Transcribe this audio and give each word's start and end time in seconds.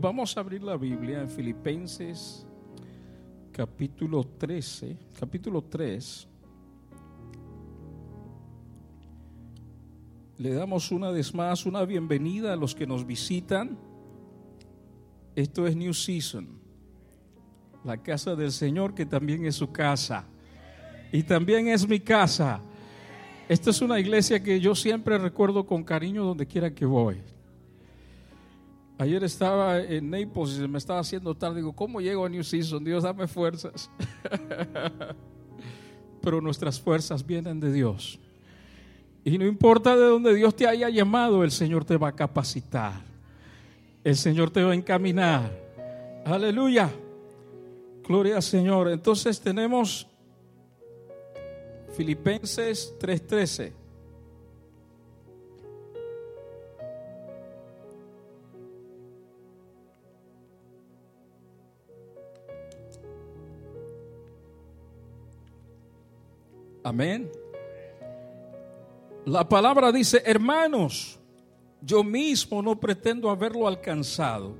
Vamos 0.00 0.34
a 0.34 0.40
abrir 0.40 0.62
la 0.62 0.78
Biblia 0.78 1.20
en 1.20 1.28
Filipenses 1.28 2.46
capítulo 3.52 4.24
13, 4.24 4.96
capítulo 5.20 5.62
3. 5.62 6.26
Le 10.38 10.54
damos 10.54 10.90
una 10.90 11.10
vez 11.10 11.34
más 11.34 11.66
una 11.66 11.84
bienvenida 11.84 12.54
a 12.54 12.56
los 12.56 12.74
que 12.74 12.86
nos 12.86 13.06
visitan. 13.06 13.76
Esto 15.36 15.66
es 15.66 15.76
New 15.76 15.92
Season, 15.92 16.48
la 17.84 17.98
casa 17.98 18.34
del 18.34 18.52
Señor 18.52 18.94
que 18.94 19.04
también 19.04 19.44
es 19.44 19.56
su 19.56 19.70
casa 19.70 20.24
y 21.12 21.24
también 21.24 21.68
es 21.68 21.86
mi 21.86 22.00
casa. 22.00 22.62
Esta 23.50 23.68
es 23.68 23.82
una 23.82 24.00
iglesia 24.00 24.42
que 24.42 24.60
yo 24.60 24.74
siempre 24.74 25.18
recuerdo 25.18 25.66
con 25.66 25.84
cariño 25.84 26.24
donde 26.24 26.46
quiera 26.46 26.74
que 26.74 26.86
voy. 26.86 27.18
Ayer 29.00 29.24
estaba 29.24 29.80
en 29.80 30.10
Naples 30.10 30.50
y 30.50 30.56
se 30.56 30.68
me 30.68 30.76
estaba 30.76 31.00
haciendo 31.00 31.34
tarde. 31.34 31.56
Digo, 31.56 31.72
¿cómo 31.72 32.02
llego 32.02 32.26
a 32.26 32.28
New 32.28 32.44
Season? 32.44 32.84
Dios, 32.84 33.02
dame 33.02 33.26
fuerzas. 33.26 33.90
Pero 36.20 36.42
nuestras 36.42 36.78
fuerzas 36.78 37.26
vienen 37.26 37.60
de 37.60 37.72
Dios. 37.72 38.18
Y 39.24 39.38
no 39.38 39.46
importa 39.46 39.96
de 39.96 40.04
dónde 40.04 40.34
Dios 40.34 40.54
te 40.54 40.66
haya 40.66 40.90
llamado, 40.90 41.42
el 41.44 41.50
Señor 41.50 41.86
te 41.86 41.96
va 41.96 42.08
a 42.08 42.12
capacitar. 42.14 43.00
El 44.04 44.16
Señor 44.16 44.50
te 44.50 44.62
va 44.62 44.72
a 44.72 44.74
encaminar. 44.74 45.50
Aleluya. 46.26 46.90
Gloria 48.06 48.36
al 48.36 48.42
Señor. 48.42 48.90
Entonces 48.90 49.40
tenemos 49.40 50.06
Filipenses 51.96 52.92
3:13. 53.00 53.79
Amén. 66.82 67.30
La 69.26 69.48
palabra 69.48 69.92
dice, 69.92 70.22
hermanos, 70.24 71.20
yo 71.82 72.02
mismo 72.02 72.62
no 72.62 72.78
pretendo 72.78 73.30
haberlo 73.30 73.68
alcanzado, 73.68 74.56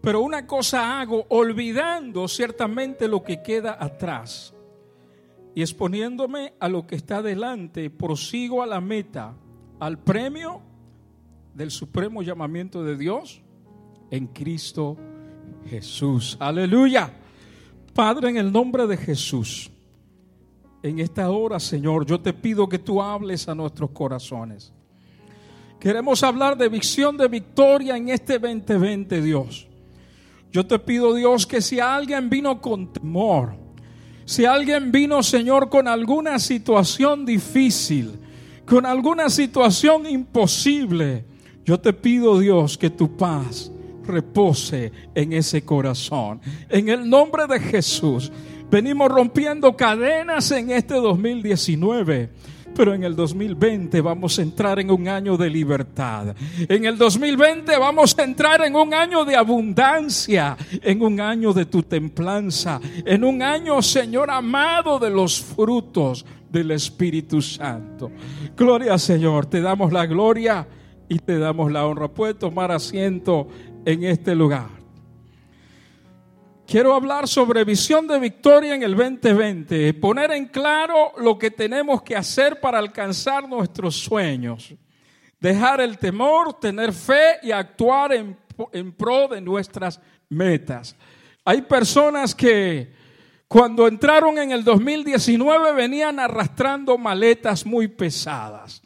pero 0.00 0.20
una 0.20 0.46
cosa 0.46 1.00
hago, 1.00 1.24
olvidando 1.28 2.28
ciertamente 2.28 3.08
lo 3.08 3.22
que 3.22 3.42
queda 3.42 3.76
atrás 3.78 4.54
y 5.54 5.62
exponiéndome 5.62 6.54
a 6.58 6.68
lo 6.68 6.86
que 6.86 6.96
está 6.96 7.22
delante, 7.22 7.88
prosigo 7.90 8.62
a 8.62 8.66
la 8.66 8.80
meta, 8.80 9.34
al 9.78 9.98
premio 9.98 10.60
del 11.54 11.70
supremo 11.70 12.22
llamamiento 12.22 12.82
de 12.82 12.96
Dios 12.96 13.40
en 14.10 14.26
Cristo 14.26 14.96
Jesús. 15.68 16.36
Aleluya. 16.40 17.12
Padre, 17.94 18.30
en 18.30 18.36
el 18.36 18.52
nombre 18.52 18.86
de 18.86 18.96
Jesús. 18.96 19.70
En 20.84 20.98
esta 20.98 21.30
hora, 21.30 21.58
Señor, 21.58 22.04
yo 22.04 22.20
te 22.20 22.34
pido 22.34 22.68
que 22.68 22.78
tú 22.78 23.00
hables 23.00 23.48
a 23.48 23.54
nuestros 23.54 23.88
corazones. 23.92 24.70
Queremos 25.80 26.22
hablar 26.22 26.58
de 26.58 26.68
visión 26.68 27.16
de 27.16 27.26
victoria 27.26 27.96
en 27.96 28.10
este 28.10 28.38
2020, 28.38 29.22
Dios. 29.22 29.66
Yo 30.52 30.66
te 30.66 30.78
pido, 30.78 31.14
Dios, 31.14 31.46
que 31.46 31.62
si 31.62 31.80
alguien 31.80 32.28
vino 32.28 32.60
con 32.60 32.92
temor, 32.92 33.54
si 34.26 34.44
alguien 34.44 34.92
vino, 34.92 35.22
Señor, 35.22 35.70
con 35.70 35.88
alguna 35.88 36.38
situación 36.38 37.24
difícil, 37.24 38.18
con 38.66 38.84
alguna 38.84 39.30
situación 39.30 40.06
imposible, 40.06 41.24
yo 41.64 41.80
te 41.80 41.94
pido, 41.94 42.38
Dios, 42.38 42.76
que 42.76 42.90
tu 42.90 43.16
paz 43.16 43.72
repose 44.06 44.92
en 45.14 45.32
ese 45.32 45.64
corazón. 45.64 46.42
En 46.68 46.90
el 46.90 47.08
nombre 47.08 47.46
de 47.46 47.58
Jesús. 47.58 48.30
Venimos 48.74 49.08
rompiendo 49.08 49.76
cadenas 49.76 50.50
en 50.50 50.72
este 50.72 50.94
2019. 50.94 52.28
Pero 52.74 52.92
en 52.92 53.04
el 53.04 53.14
2020 53.14 54.00
vamos 54.00 54.36
a 54.36 54.42
entrar 54.42 54.80
en 54.80 54.90
un 54.90 55.06
año 55.06 55.36
de 55.36 55.48
libertad. 55.48 56.34
En 56.58 56.84
el 56.84 56.98
2020 56.98 57.78
vamos 57.78 58.18
a 58.18 58.24
entrar 58.24 58.62
en 58.64 58.74
un 58.74 58.92
año 58.92 59.24
de 59.24 59.36
abundancia, 59.36 60.56
en 60.82 61.02
un 61.02 61.20
año 61.20 61.52
de 61.52 61.66
tu 61.66 61.84
templanza, 61.84 62.80
en 63.06 63.22
un 63.22 63.42
año, 63.42 63.80
Señor 63.80 64.28
amado, 64.28 64.98
de 64.98 65.10
los 65.10 65.40
frutos 65.40 66.26
del 66.50 66.72
Espíritu 66.72 67.40
Santo. 67.40 68.10
Gloria 68.56 68.98
Señor, 68.98 69.46
te 69.46 69.60
damos 69.60 69.92
la 69.92 70.04
gloria 70.04 70.66
y 71.08 71.20
te 71.20 71.38
damos 71.38 71.70
la 71.70 71.86
honra. 71.86 72.08
Puede 72.08 72.34
tomar 72.34 72.72
asiento 72.72 73.46
en 73.84 74.02
este 74.02 74.34
lugar. 74.34 74.83
Quiero 76.66 76.94
hablar 76.94 77.28
sobre 77.28 77.62
visión 77.62 78.06
de 78.06 78.18
victoria 78.18 78.74
en 78.74 78.82
el 78.82 78.96
2020, 78.96 79.92
poner 79.94 80.32
en 80.32 80.46
claro 80.46 81.12
lo 81.18 81.38
que 81.38 81.50
tenemos 81.50 82.02
que 82.02 82.16
hacer 82.16 82.58
para 82.58 82.78
alcanzar 82.78 83.46
nuestros 83.46 83.96
sueños, 83.96 84.74
dejar 85.38 85.82
el 85.82 85.98
temor, 85.98 86.58
tener 86.58 86.94
fe 86.94 87.38
y 87.42 87.52
actuar 87.52 88.14
en, 88.14 88.38
en 88.72 88.92
pro 88.92 89.28
de 89.28 89.42
nuestras 89.42 90.00
metas. 90.30 90.96
Hay 91.44 91.60
personas 91.62 92.34
que 92.34 92.94
cuando 93.46 93.86
entraron 93.86 94.38
en 94.38 94.50
el 94.50 94.64
2019 94.64 95.72
venían 95.74 96.18
arrastrando 96.18 96.96
maletas 96.96 97.66
muy 97.66 97.88
pesadas. 97.88 98.82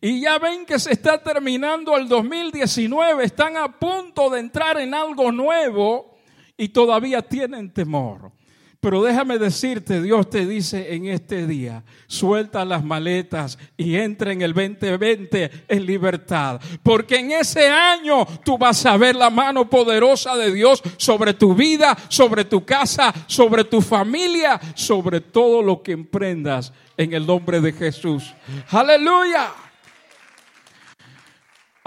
Y 0.00 0.22
ya 0.22 0.40
ven 0.40 0.66
que 0.66 0.80
se 0.80 0.92
está 0.92 1.22
terminando 1.22 1.96
el 1.96 2.08
2019, 2.08 3.24
están 3.24 3.56
a 3.56 3.78
punto 3.78 4.28
de 4.28 4.40
entrar 4.40 4.76
en 4.78 4.92
algo 4.92 5.30
nuevo 5.30 6.15
y 6.56 6.68
todavía 6.68 7.22
tienen 7.22 7.70
temor. 7.70 8.32
Pero 8.80 9.02
déjame 9.02 9.38
decirte, 9.38 10.00
Dios 10.00 10.30
te 10.30 10.46
dice 10.46 10.94
en 10.94 11.06
este 11.06 11.46
día, 11.46 11.82
suelta 12.06 12.64
las 12.64 12.84
maletas 12.84 13.58
y 13.76 13.96
entra 13.96 14.32
en 14.32 14.42
el 14.42 14.52
2020 14.52 15.50
en 15.66 15.86
libertad. 15.86 16.60
Porque 16.84 17.16
en 17.16 17.32
ese 17.32 17.68
año 17.68 18.24
tú 18.44 18.56
vas 18.56 18.86
a 18.86 18.96
ver 18.96 19.16
la 19.16 19.28
mano 19.28 19.68
poderosa 19.68 20.36
de 20.36 20.52
Dios 20.52 20.82
sobre 20.98 21.34
tu 21.34 21.54
vida, 21.54 21.96
sobre 22.08 22.44
tu 22.44 22.64
casa, 22.64 23.12
sobre 23.26 23.64
tu 23.64 23.80
familia, 23.80 24.60
sobre 24.76 25.20
todo 25.20 25.62
lo 25.62 25.82
que 25.82 25.90
emprendas 25.90 26.72
en 26.96 27.12
el 27.12 27.26
nombre 27.26 27.60
de 27.60 27.72
Jesús. 27.72 28.34
Aleluya. 28.70 29.65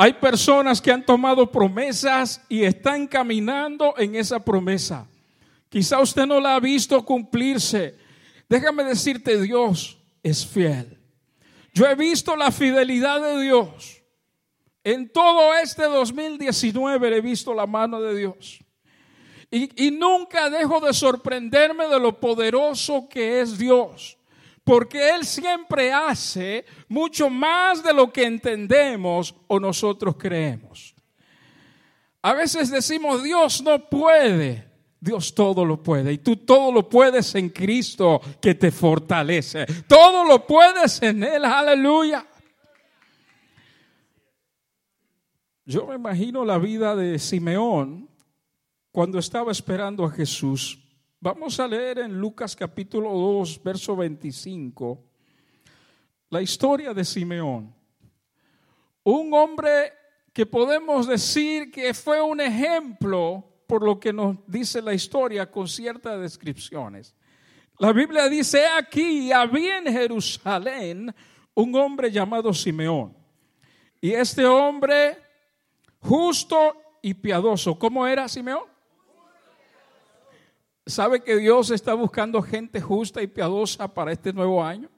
Hay 0.01 0.13
personas 0.13 0.79
que 0.79 0.93
han 0.93 1.05
tomado 1.05 1.51
promesas 1.51 2.41
y 2.47 2.63
están 2.63 3.05
caminando 3.05 3.95
en 3.97 4.15
esa 4.15 4.39
promesa. 4.39 5.05
Quizá 5.67 5.99
usted 5.99 6.25
no 6.25 6.39
la 6.39 6.55
ha 6.55 6.59
visto 6.61 7.03
cumplirse. 7.03 7.97
Déjame 8.47 8.85
decirte, 8.85 9.41
Dios 9.41 9.99
es 10.23 10.47
fiel. 10.47 10.97
Yo 11.73 11.85
he 11.85 11.95
visto 11.95 12.37
la 12.37 12.49
fidelidad 12.49 13.21
de 13.21 13.41
Dios. 13.41 14.01
En 14.85 15.09
todo 15.09 15.53
este 15.55 15.83
2019 15.83 17.17
he 17.17 17.19
visto 17.19 17.53
la 17.53 17.67
mano 17.67 17.99
de 17.99 18.17
Dios. 18.17 18.63
Y, 19.51 19.87
y 19.87 19.91
nunca 19.91 20.49
dejo 20.49 20.79
de 20.79 20.93
sorprenderme 20.93 21.89
de 21.89 21.99
lo 21.99 22.17
poderoso 22.21 23.09
que 23.09 23.41
es 23.41 23.57
Dios 23.57 24.17
porque 24.69 25.09
Él 25.09 25.25
siempre 25.25 25.91
hace 25.91 26.63
mucho 26.89 27.27
más 27.27 27.81
de 27.81 27.91
lo 27.91 28.13
que 28.13 28.23
entendemos 28.23 29.33
o 29.47 29.59
nosotros 29.59 30.15
creemos. 30.15 30.93
A 32.21 32.35
veces 32.35 32.69
decimos, 32.69 33.23
Dios 33.23 33.63
no 33.63 33.89
puede. 33.89 34.69
Dios 34.99 35.33
todo 35.33 35.65
lo 35.65 35.81
puede. 35.81 36.13
Y 36.13 36.17
tú 36.19 36.35
todo 36.35 36.71
lo 36.71 36.87
puedes 36.87 37.33
en 37.33 37.49
Cristo 37.49 38.21
que 38.39 38.53
te 38.53 38.69
fortalece. 38.69 39.65
Todo 39.87 40.23
lo 40.23 40.45
puedes 40.45 41.01
en 41.01 41.23
Él. 41.23 41.45
Aleluya. 41.45 42.27
Yo 45.65 45.87
me 45.87 45.95
imagino 45.95 46.45
la 46.45 46.59
vida 46.59 46.95
de 46.95 47.17
Simeón 47.17 48.07
cuando 48.91 49.17
estaba 49.17 49.51
esperando 49.51 50.05
a 50.05 50.11
Jesús 50.11 50.77
Vamos 51.21 51.59
a 51.59 51.67
leer 51.67 51.99
en 51.99 52.17
Lucas 52.17 52.55
capítulo 52.55 53.11
2, 53.11 53.61
verso 53.61 53.93
25, 53.93 55.03
la 56.29 56.41
historia 56.41 56.93
de 56.93 57.03
Simeón. 57.03 57.75
Un 59.03 59.33
hombre 59.33 59.91
que 60.31 60.45
podemos 60.45 61.07
decir 61.07 61.71
que 61.71 61.93
fue 61.93 62.21
un 62.21 62.39
ejemplo 62.39 63.43
por 63.67 63.83
lo 63.83 63.99
que 63.99 64.13
nos 64.13 64.37
dice 64.47 64.81
la 64.81 64.93
historia 64.93 65.51
con 65.51 65.67
ciertas 65.67 66.21
descripciones. 66.21 67.13
La 67.79 67.91
Biblia 67.91 68.29
dice, 68.29 68.65
aquí 68.65 69.29
había 69.33 69.79
en 69.79 69.91
Jerusalén 69.91 71.13
un 71.53 71.75
hombre 71.75 72.09
llamado 72.09 72.53
Simeón. 72.53 73.13
Y 73.99 74.11
este 74.11 74.45
hombre 74.45 75.17
justo 75.99 76.77
y 77.01 77.13
piadoso, 77.13 77.77
¿cómo 77.77 78.07
era 78.07 78.29
Simeón? 78.29 78.78
¿Sabe 80.89 81.21
que 81.21 81.37
Dios 81.37 81.71
está 81.71 81.93
buscando 81.93 82.41
gente 82.41 82.81
justa 82.81 83.21
y 83.21 83.27
piadosa 83.27 83.87
para 83.87 84.11
este 84.11 84.33
nuevo 84.33 84.63
año? 84.63 84.89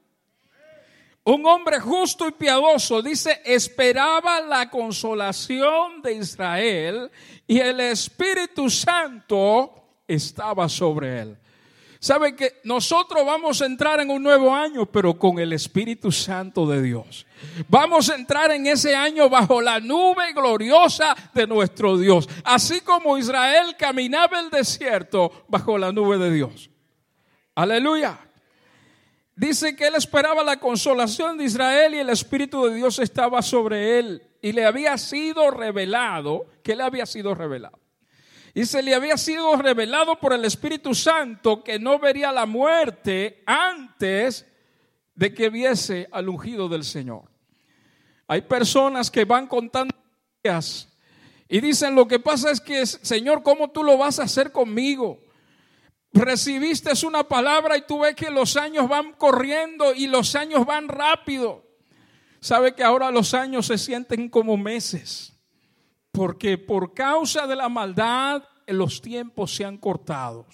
un 1.24 1.46
hombre 1.46 1.78
justo 1.78 2.26
y 2.26 2.32
piadoso, 2.32 3.00
dice, 3.00 3.40
esperaba 3.44 4.40
la 4.40 4.68
consolación 4.68 6.02
de 6.02 6.14
Israel 6.14 7.10
y 7.46 7.60
el 7.60 7.78
Espíritu 7.78 8.68
Santo 8.68 10.00
estaba 10.08 10.68
sobre 10.68 11.20
él. 11.20 11.38
Sabe 12.00 12.34
que 12.34 12.60
nosotros 12.64 13.24
vamos 13.24 13.62
a 13.62 13.66
entrar 13.66 14.00
en 14.00 14.10
un 14.10 14.20
nuevo 14.20 14.52
año, 14.52 14.84
pero 14.86 15.16
con 15.16 15.38
el 15.38 15.52
Espíritu 15.52 16.10
Santo 16.10 16.66
de 16.66 16.82
Dios. 16.82 17.24
Vamos 17.68 18.10
a 18.10 18.14
entrar 18.14 18.50
en 18.50 18.66
ese 18.66 18.94
año 18.94 19.28
bajo 19.28 19.60
la 19.60 19.80
nube 19.80 20.32
gloriosa 20.32 21.14
de 21.34 21.46
nuestro 21.46 21.96
Dios. 21.96 22.28
Así 22.44 22.80
como 22.80 23.18
Israel 23.18 23.76
caminaba 23.78 24.40
el 24.40 24.50
desierto 24.50 25.44
bajo 25.48 25.78
la 25.78 25.92
nube 25.92 26.18
de 26.18 26.32
Dios. 26.32 26.70
Aleluya. 27.54 28.18
Dice 29.34 29.74
que 29.74 29.86
él 29.86 29.94
esperaba 29.94 30.44
la 30.44 30.60
consolación 30.60 31.38
de 31.38 31.44
Israel 31.44 31.94
y 31.94 31.98
el 31.98 32.10
Espíritu 32.10 32.66
de 32.66 32.74
Dios 32.74 32.98
estaba 32.98 33.42
sobre 33.42 33.98
él. 33.98 34.22
Y 34.40 34.52
le 34.52 34.64
había 34.64 34.98
sido 34.98 35.50
revelado, 35.50 36.46
que 36.62 36.76
le 36.76 36.82
había 36.82 37.06
sido 37.06 37.34
revelado 37.34 37.82
y 38.54 38.66
se 38.66 38.82
le 38.82 38.94
había 38.94 39.16
sido 39.16 39.56
revelado 39.56 40.18
por 40.18 40.32
el 40.32 40.44
Espíritu 40.44 40.94
Santo 40.94 41.64
que 41.64 41.78
no 41.78 41.98
vería 41.98 42.32
la 42.32 42.46
muerte 42.46 43.42
antes 43.46 44.46
de 45.14 45.32
que 45.32 45.48
viese 45.48 46.08
al 46.12 46.28
ungido 46.28 46.68
del 46.68 46.84
Señor. 46.84 47.31
Hay 48.32 48.40
personas 48.40 49.10
que 49.10 49.26
van 49.26 49.46
contando 49.46 49.94
días 50.42 50.88
y 51.50 51.60
dicen, 51.60 51.94
lo 51.94 52.08
que 52.08 52.18
pasa 52.18 52.50
es 52.50 52.62
que, 52.62 52.86
Señor, 52.86 53.42
¿cómo 53.42 53.70
tú 53.70 53.84
lo 53.84 53.98
vas 53.98 54.18
a 54.18 54.22
hacer 54.22 54.52
conmigo? 54.52 55.20
Recibiste 56.14 56.92
una 57.06 57.24
palabra 57.24 57.76
y 57.76 57.82
tú 57.82 57.98
ves 58.00 58.14
que 58.14 58.30
los 58.30 58.56
años 58.56 58.88
van 58.88 59.12
corriendo 59.12 59.92
y 59.92 60.06
los 60.06 60.34
años 60.34 60.64
van 60.64 60.88
rápido. 60.88 61.62
Sabe 62.40 62.74
que 62.74 62.82
ahora 62.82 63.10
los 63.10 63.34
años 63.34 63.66
se 63.66 63.76
sienten 63.76 64.30
como 64.30 64.56
meses 64.56 65.38
porque 66.10 66.56
por 66.56 66.94
causa 66.94 67.46
de 67.46 67.56
la 67.56 67.68
maldad 67.68 68.44
los 68.66 69.02
tiempos 69.02 69.54
se 69.54 69.66
han 69.66 69.76
cortado. 69.76 70.46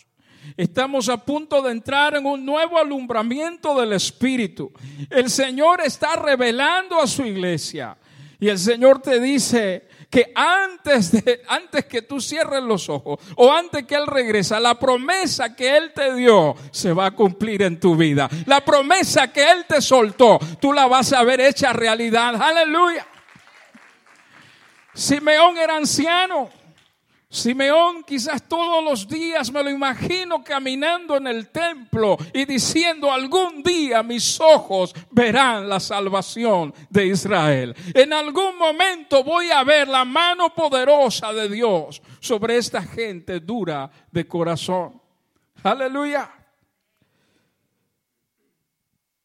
Estamos 0.56 1.09
a 1.09 1.17
punto 1.19 1.62
de 1.62 1.73
entrar 1.73 2.17
en 2.17 2.27
un 2.27 2.45
nuevo 2.45 2.79
alumbramiento 2.79 3.79
del 3.79 3.93
Espíritu. 3.93 4.73
El 5.11 5.31
Señor 5.31 5.81
está 5.81 6.17
revelando 6.17 7.00
a 7.00 7.06
su 7.06 7.25
iglesia. 7.25 7.97
Y 8.41 8.49
el 8.49 8.59
Señor 8.59 9.03
te 9.03 9.19
dice 9.21 9.89
que 10.09 10.33
antes, 10.35 11.11
de, 11.11 11.43
antes 11.49 11.85
que 11.87 12.03
tú 12.03 12.21
cierres 12.21 12.62
los 12.62 12.89
ojos 12.89 13.19
o 13.37 13.53
antes 13.53 13.85
que 13.85 13.97
Él 13.97 14.06
regresa, 14.06 14.61
la 14.61 14.79
promesa 14.79 15.55
que 15.55 15.77
Él 15.77 15.93
te 15.93 16.15
dio 16.15 16.55
se 16.71 16.93
va 16.93 17.06
a 17.06 17.11
cumplir 17.11 17.62
en 17.62 17.81
tu 17.81 17.97
vida. 17.97 18.29
La 18.47 18.65
promesa 18.65 19.33
que 19.33 19.50
Él 19.50 19.65
te 19.69 19.81
soltó, 19.81 20.39
tú 20.61 20.73
la 20.73 20.87
vas 20.87 21.12
a 21.12 21.25
ver 21.25 21.41
hecha 21.41 21.73
realidad. 21.73 22.41
Aleluya. 22.41 23.06
Simeón 24.95 25.56
era 25.59 25.77
anciano. 25.77 26.57
Simeón 27.30 28.04
quizás 28.04 28.48
todos 28.48 28.82
los 28.82 29.06
días 29.06 29.52
me 29.52 29.62
lo 29.62 29.69
imagino 29.69 30.42
caminando 30.42 31.16
en 31.19 31.26
el 31.26 31.50
templo 31.50 32.16
y 32.32 32.46
diciendo 32.46 33.12
algún 33.12 33.62
día 33.62 34.02
mis 34.02 34.40
ojos 34.40 34.94
verán 35.10 35.69
la 35.69 35.78
salvación 35.78 36.72
de 36.88 37.06
Israel. 37.08 37.75
En 37.92 38.14
algún 38.14 38.56
momento 38.56 39.22
voy 39.22 39.50
a 39.50 39.62
ver 39.62 39.88
la 39.88 40.06
mano 40.06 40.54
poderosa 40.54 41.32
de 41.34 41.50
Dios 41.50 42.00
sobre 42.19 42.56
esta 42.56 42.82
gente 42.82 43.40
dura 43.40 43.90
de 44.10 44.26
corazón. 44.26 44.98
Aleluya. 45.62 46.32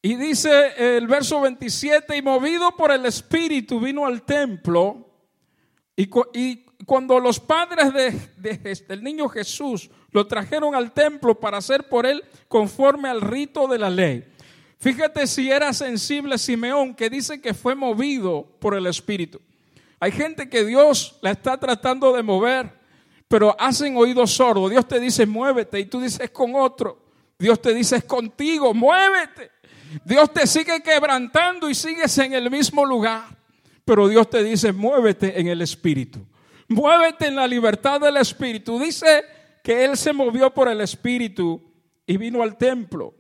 Y 0.02 0.16
dice 0.16 0.98
el 0.98 1.08
verso 1.08 1.40
27, 1.40 2.18
y 2.18 2.22
movido 2.22 2.76
por 2.76 2.92
el 2.92 3.06
Espíritu 3.06 3.80
vino 3.80 4.06
al 4.06 4.24
templo 4.24 5.10
y, 5.96 6.66
cuando 6.86 7.20
los 7.20 7.40
padres 7.40 7.94
de, 8.38 8.86
del 8.88 9.04
niño 9.04 9.30
Jesús 9.30 9.90
lo 10.12 10.28
trajeron 10.28 10.76
al 10.76 10.92
templo 10.92 11.40
para 11.40 11.58
hacer 11.58 11.88
por 11.88 12.06
él 12.06 12.24
conforme 12.48 13.10
al 13.10 13.22
rito 13.22 13.68
de 13.68 13.80
la 13.80 13.90
ley. 13.90 14.26
Fíjate 14.80 15.28
si 15.28 15.50
era 15.50 15.72
sensible 15.72 16.38
Simeón, 16.38 16.94
que 16.94 17.10
dice 17.10 17.40
que 17.40 17.54
fue 17.54 17.74
movido 17.74 18.46
por 18.60 18.76
el 18.76 18.86
Espíritu. 18.86 19.40
Hay 20.00 20.12
gente 20.12 20.50
que 20.50 20.66
Dios 20.66 21.18
la 21.22 21.32
está 21.32 21.58
tratando 21.58 22.12
de 22.12 22.22
mover, 22.22 22.70
pero 23.30 23.56
hacen 23.58 23.96
oídos 23.96 24.32
sordos. 24.32 24.70
Dios 24.70 24.86
te 24.86 25.00
dice, 25.00 25.26
muévete, 25.26 25.80
y 25.80 25.86
tú 25.86 26.02
dices 26.02 26.30
con 26.32 26.54
otro. 26.56 27.02
Dios 27.40 27.62
te 27.62 27.74
dice, 27.74 27.96
es 27.96 28.04
contigo, 28.04 28.74
muévete. 28.74 29.52
Dios 30.04 30.34
te 30.34 30.46
sigue 30.46 30.82
quebrantando 30.82 31.70
y 31.70 31.76
sigues 31.76 32.18
en 32.18 32.34
el 32.34 32.52
mismo 32.52 32.86
lugar. 32.86 33.24
Pero 33.86 34.10
Dios 34.10 34.30
te 34.30 34.44
dice, 34.44 34.74
muévete 34.74 35.40
en 35.40 35.48
el 35.48 35.62
Espíritu. 35.62 36.20
Muévete 36.68 37.28
en 37.28 37.36
la 37.36 37.48
libertad 37.48 38.02
del 38.02 38.18
Espíritu. 38.18 38.80
Dice 38.80 39.24
que 39.64 39.86
Él 39.86 39.98
se 39.98 40.14
movió 40.14 40.54
por 40.54 40.68
el 40.68 40.82
Espíritu 40.82 41.62
y 42.06 42.18
vino 42.18 42.42
al 42.42 42.58
templo. 42.58 43.16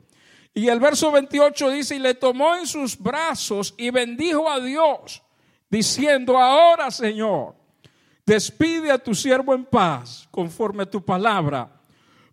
Y 0.53 0.67
el 0.67 0.79
verso 0.79 1.11
28 1.11 1.69
dice, 1.71 1.95
y 1.95 1.99
le 1.99 2.13
tomó 2.13 2.55
en 2.55 2.67
sus 2.67 2.97
brazos 2.97 3.73
y 3.77 3.89
bendijo 3.89 4.49
a 4.49 4.59
Dios, 4.59 5.23
diciendo, 5.69 6.37
ahora 6.37 6.91
Señor, 6.91 7.55
despide 8.25 8.91
a 8.91 8.99
tu 8.99 9.15
siervo 9.15 9.55
en 9.55 9.65
paz, 9.65 10.27
conforme 10.29 10.83
a 10.83 10.89
tu 10.89 11.03
palabra, 11.03 11.81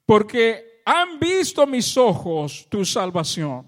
porque 0.04 0.82
han 0.84 1.18
visto 1.18 1.66
mis 1.66 1.96
ojos 1.96 2.66
tu 2.68 2.84
salvación. 2.84 3.66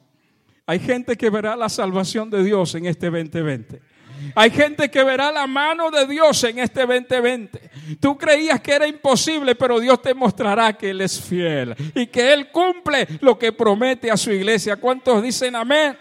Hay 0.66 0.78
gente 0.78 1.16
que 1.16 1.30
verá 1.30 1.56
la 1.56 1.68
salvación 1.68 2.28
de 2.28 2.44
Dios 2.44 2.74
en 2.74 2.86
este 2.86 3.10
2020. 3.10 3.80
Hay 4.34 4.50
gente 4.50 4.90
que 4.90 5.02
verá 5.04 5.30
la 5.30 5.46
mano 5.46 5.90
de 5.90 6.06
Dios 6.06 6.42
en 6.44 6.58
este 6.58 6.80
2020. 6.86 7.70
Tú 8.00 8.16
creías 8.16 8.60
que 8.60 8.72
era 8.72 8.86
imposible, 8.86 9.54
pero 9.54 9.80
Dios 9.80 10.00
te 10.00 10.14
mostrará 10.14 10.72
que 10.72 10.90
Él 10.90 11.00
es 11.00 11.20
fiel 11.20 11.74
y 11.94 12.06
que 12.06 12.32
Él 12.32 12.50
cumple 12.50 13.06
lo 13.20 13.38
que 13.38 13.52
promete 13.52 14.10
a 14.10 14.16
su 14.16 14.30
iglesia. 14.30 14.76
¿Cuántos 14.76 15.22
dicen 15.22 15.56
amén? 15.56 15.96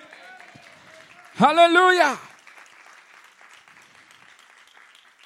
Aleluya. 1.37 2.17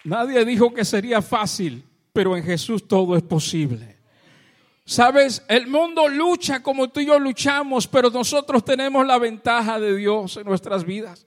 Nadie 0.03 0.45
dijo 0.45 0.73
que 0.73 0.85
sería 0.85 1.21
fácil, 1.21 1.83
pero 2.13 2.37
en 2.37 2.43
Jesús 2.43 2.87
todo 2.87 3.15
es 3.17 3.23
posible. 3.23 3.95
Sabes, 4.85 5.43
el 5.47 5.65
mundo 5.65 6.07
lucha 6.07 6.61
como 6.61 6.89
tú 6.89 6.99
y 6.99 7.07
yo 7.07 7.17
luchamos, 7.17 7.87
pero 7.87 8.11
nosotros 8.11 8.63
tenemos 8.63 9.05
la 9.05 9.17
ventaja 9.17 9.79
de 9.79 9.95
Dios 9.95 10.37
en 10.37 10.45
nuestras 10.45 10.83
vidas. 10.83 11.25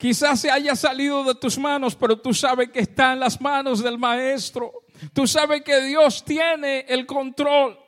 Quizás 0.00 0.40
se 0.40 0.50
haya 0.50 0.74
salido 0.74 1.22
de 1.24 1.34
tus 1.34 1.58
manos, 1.58 1.94
pero 1.94 2.18
tú 2.18 2.32
sabes 2.32 2.70
que 2.70 2.80
está 2.80 3.12
en 3.12 3.20
las 3.20 3.38
manos 3.38 3.82
del 3.82 3.98
Maestro. 3.98 4.72
Tú 5.12 5.26
sabes 5.26 5.60
que 5.60 5.78
Dios 5.82 6.24
tiene 6.24 6.86
el 6.88 7.04
control. 7.04 7.78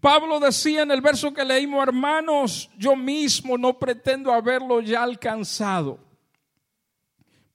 Pablo 0.00 0.38
decía 0.38 0.82
en 0.82 0.92
el 0.92 1.00
verso 1.00 1.34
que 1.34 1.44
leímos, 1.44 1.82
hermanos, 1.82 2.70
yo 2.78 2.94
mismo 2.94 3.58
no 3.58 3.76
pretendo 3.76 4.32
haberlo 4.32 4.80
ya 4.80 5.02
alcanzado. 5.02 5.98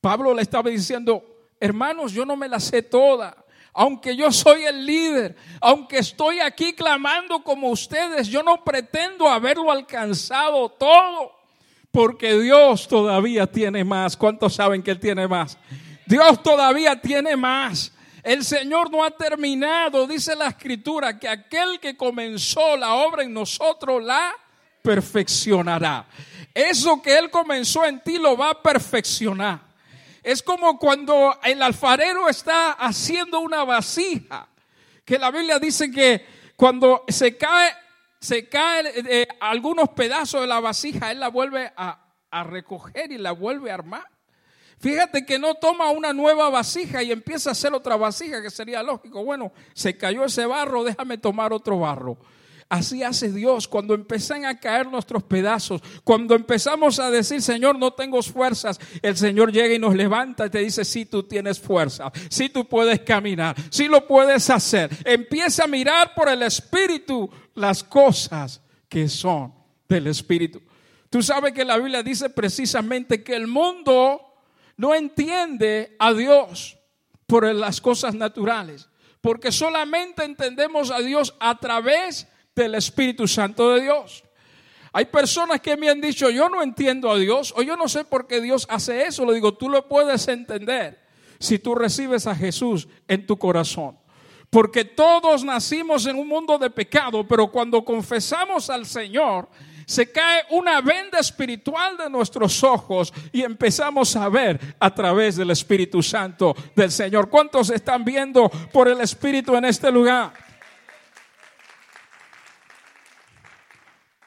Pablo 0.02 0.34
le 0.34 0.42
estaba 0.42 0.70
diciendo, 0.70 1.24
hermanos, 1.58 2.12
yo 2.12 2.26
no 2.26 2.36
me 2.36 2.50
la 2.50 2.60
sé 2.60 2.82
toda. 2.82 3.46
Aunque 3.72 4.14
yo 4.14 4.30
soy 4.30 4.66
el 4.66 4.86
líder, 4.86 5.38
aunque 5.62 6.00
estoy 6.00 6.42
aquí 6.42 6.74
clamando 6.74 7.42
como 7.46 7.70
ustedes, 7.70 8.28
yo 8.28 8.44
no 8.44 8.62
pretendo 8.62 9.30
haberlo 9.30 9.72
alcanzado 9.72 10.68
todo. 10.68 11.39
Porque 11.92 12.40
Dios 12.40 12.88
todavía 12.88 13.48
tiene 13.48 13.84
más. 13.84 14.16
¿Cuántos 14.16 14.56
saben 14.56 14.84
que 14.84 14.92
Él 14.92 15.00
tiene 15.00 15.28
más? 15.28 15.58
Dios 16.06 16.42
todavía 16.44 17.00
tiene 17.00 17.36
más. 17.36 17.92
El 18.24 18.44
Señor 18.44 18.92
no 18.92 19.04
ha 19.04 19.12
terminado, 19.12 20.06
dice 20.06 20.36
la 20.36 20.48
escritura, 20.48 21.18
que 21.18 21.28
aquel 21.28 21.80
que 21.80 21.96
comenzó 21.96 22.76
la 22.78 22.96
obra 22.96 23.24
en 23.24 23.34
nosotros 23.34 24.04
la 24.04 24.34
perfeccionará. 24.82 26.06
Eso 26.54 27.02
que 27.02 27.18
Él 27.18 27.30
comenzó 27.30 27.86
en 27.86 28.02
ti 28.02 28.18
lo 28.18 28.36
va 28.36 28.52
a 28.52 28.62
perfeccionar. 28.62 29.62
Es 30.22 30.44
como 30.44 30.78
cuando 30.78 31.40
el 31.44 31.62
alfarero 31.62 32.28
está 32.28 32.74
haciendo 32.74 33.40
una 33.40 33.64
vasija, 33.64 34.48
que 35.06 35.18
la 35.18 35.32
Biblia 35.32 35.58
dice 35.58 35.90
que 35.90 36.26
cuando 36.56 37.06
se 37.08 37.38
cae 37.38 37.74
se 38.20 38.50
caen 38.50 38.88
eh, 38.94 39.28
algunos 39.40 39.90
pedazos 39.90 40.42
de 40.42 40.48
la 40.48 40.60
vasija, 40.60 41.12
él 41.12 41.20
la 41.20 41.30
vuelve 41.30 41.72
a, 41.76 42.06
a 42.30 42.44
recoger 42.44 43.12
y 43.12 43.18
la 43.18 43.32
vuelve 43.32 43.72
a 43.72 43.76
armar. 43.76 44.08
Fíjate 44.80 45.26
que 45.26 45.40
no 45.40 45.56
toma 45.56 45.92
una 45.92 46.14
nueva 46.14 46.50
vasija 46.50 47.04
y 47.04 47.12
empieza 47.12 47.50
a 47.50 47.52
hacer 47.52 47.74
otra 47.74 47.98
vasija, 47.98 48.42
que 48.42 48.50
sería 48.50 48.82
lógico. 48.82 49.26
Bueno, 49.26 49.52
se 49.74 49.98
cayó 49.98 50.24
ese 50.24 50.46
barro, 50.46 50.86
déjame 50.86 51.18
tomar 51.18 51.52
otro 51.52 51.80
barro. 51.80 52.18
Así 52.70 53.02
hace 53.02 53.32
Dios 53.32 53.68
cuando 53.68 53.96
empiezan 53.96 54.46
a 54.46 54.60
caer 54.60 54.86
nuestros 54.86 55.24
pedazos, 55.24 55.82
cuando 56.04 56.36
empezamos 56.36 57.00
a 57.00 57.10
decir, 57.10 57.42
Señor, 57.42 57.80
no 57.80 57.94
tengo 57.94 58.22
fuerzas, 58.22 58.80
el 59.02 59.18
Señor 59.18 59.52
llega 59.52 59.74
y 59.74 59.80
nos 59.80 59.96
levanta 59.96 60.46
y 60.46 60.52
te 60.52 60.60
dice, 60.60 60.86
sí, 60.86 61.08
tú 61.08 61.24
tienes 61.24 61.60
fuerza, 61.60 62.12
sí, 62.30 62.48
tú 62.48 62.68
puedes 62.68 63.00
caminar, 63.00 63.56
sí 63.72 63.88
lo 63.88 64.06
puedes 64.06 64.52
hacer. 64.52 64.92
Empieza 65.04 65.64
a 65.64 65.68
mirar 65.68 66.14
por 66.14 66.30
el 66.30 66.44
Espíritu 66.44 67.28
las 67.56 67.84
cosas 67.84 68.62
que 68.88 69.10
son 69.10 69.52
del 69.88 70.06
Espíritu. 70.06 70.62
Tú 71.10 71.24
sabes 71.24 71.54
que 71.54 71.66
la 71.66 71.78
Biblia 71.78 72.04
dice 72.04 72.30
precisamente 72.30 73.24
que 73.24 73.36
el 73.36 73.48
mundo 73.48 74.22
no 74.78 74.94
entiende 74.94 75.96
a 75.98 76.14
Dios 76.14 76.78
por 77.26 77.52
las 77.52 77.82
cosas 77.82 78.14
naturales, 78.14 78.90
porque 79.22 79.52
solamente 79.52 80.24
entendemos 80.24 80.92
a 80.92 81.00
Dios 81.00 81.34
a 81.40 81.58
través 81.58 82.28
del 82.64 82.76
Espíritu 82.76 83.28
Santo 83.28 83.74
de 83.74 83.82
Dios. 83.82 84.24
Hay 84.92 85.06
personas 85.06 85.62
que 85.62 85.78
me 85.78 85.90
han 85.90 86.02
dicho, 86.02 86.30
yo 86.30 86.50
no 86.50 86.64
entiendo 86.64 87.12
a 87.12 87.18
Dios, 87.18 87.54
o 87.56 87.62
yo 87.62 87.76
no 87.76 87.88
sé 87.88 88.04
por 88.06 88.28
qué 88.28 88.42
Dios 88.42 88.66
hace 88.70 89.04
eso. 89.04 89.26
Le 89.26 89.36
digo, 89.36 89.54
tú 89.54 89.70
lo 89.70 89.88
puedes 89.88 90.28
entender 90.28 91.00
si 91.40 91.60
tú 91.60 91.76
recibes 91.76 92.28
a 92.28 92.36
Jesús 92.36 92.88
en 93.08 93.26
tu 93.26 93.38
corazón. 93.38 93.98
Porque 94.50 94.84
todos 94.84 95.44
nacimos 95.44 96.08
en 96.08 96.18
un 96.18 96.28
mundo 96.28 96.58
de 96.58 96.72
pecado, 96.72 97.28
pero 97.28 97.52
cuando 97.52 97.86
confesamos 97.86 98.70
al 98.72 98.88
Señor, 98.88 99.48
se 99.86 100.12
cae 100.12 100.44
una 100.52 100.82
venda 100.82 101.20
espiritual 101.20 101.98
de 101.98 102.10
nuestros 102.10 102.64
ojos 102.64 103.14
y 103.32 103.44
empezamos 103.44 104.16
a 104.16 104.28
ver 104.30 104.76
a 104.80 104.94
través 104.94 105.36
del 105.36 105.52
Espíritu 105.52 106.02
Santo 106.02 106.56
del 106.76 106.92
Señor. 106.92 107.30
¿Cuántos 107.30 107.70
están 107.70 108.04
viendo 108.04 108.50
por 108.72 108.88
el 108.88 109.02
Espíritu 109.02 109.56
en 109.56 109.66
este 109.66 109.92
lugar? 109.92 110.49